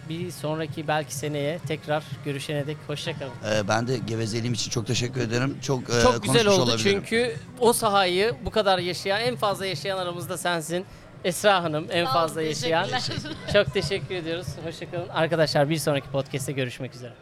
Bir 0.10 0.32
sonraki 0.32 0.88
belki 0.88 1.16
seneye 1.16 1.60
tekrar 1.68 2.04
görüşene 2.26 2.68
dek 2.68 2.78
hoşçakalın. 2.88 3.32
E, 3.56 3.68
ben 3.68 3.88
de 3.88 3.98
gevezeliğim 3.98 4.54
için 4.54 4.72
çok 4.72 4.88
teşekkür 4.88 5.22
ederim. 5.22 5.58
Çok, 5.62 5.84
e, 5.90 6.02
Çok 6.04 6.24
güzel 6.24 6.44
konuşmuş 6.44 6.48
oldu 6.48 6.62
olabilirim. 6.72 7.02
çünkü 7.02 7.36
o 7.60 7.74
sahayı 7.74 8.36
bu 8.46 8.52
kadar 8.52 8.80
yaşayan, 8.80 9.22
en 9.22 9.36
fazla 9.36 9.66
yaşayan 9.66 9.98
aramızda 9.98 10.38
sensin. 10.38 10.86
Esra 11.24 11.64
Hanım 11.64 11.88
en 11.92 12.06
Sağ 12.06 12.12
olun, 12.12 12.20
fazla 12.20 12.42
yaşayan. 12.42 12.88
Çok 13.54 13.74
teşekkür 13.74 14.16
ediyoruz. 14.16 14.48
Hoşçakalın. 14.66 15.10
Arkadaşlar 15.10 15.70
bir 15.70 15.78
sonraki 15.78 16.10
podcast'te 16.10 16.52
görüşmek 16.52 16.96
üzere. 16.96 17.14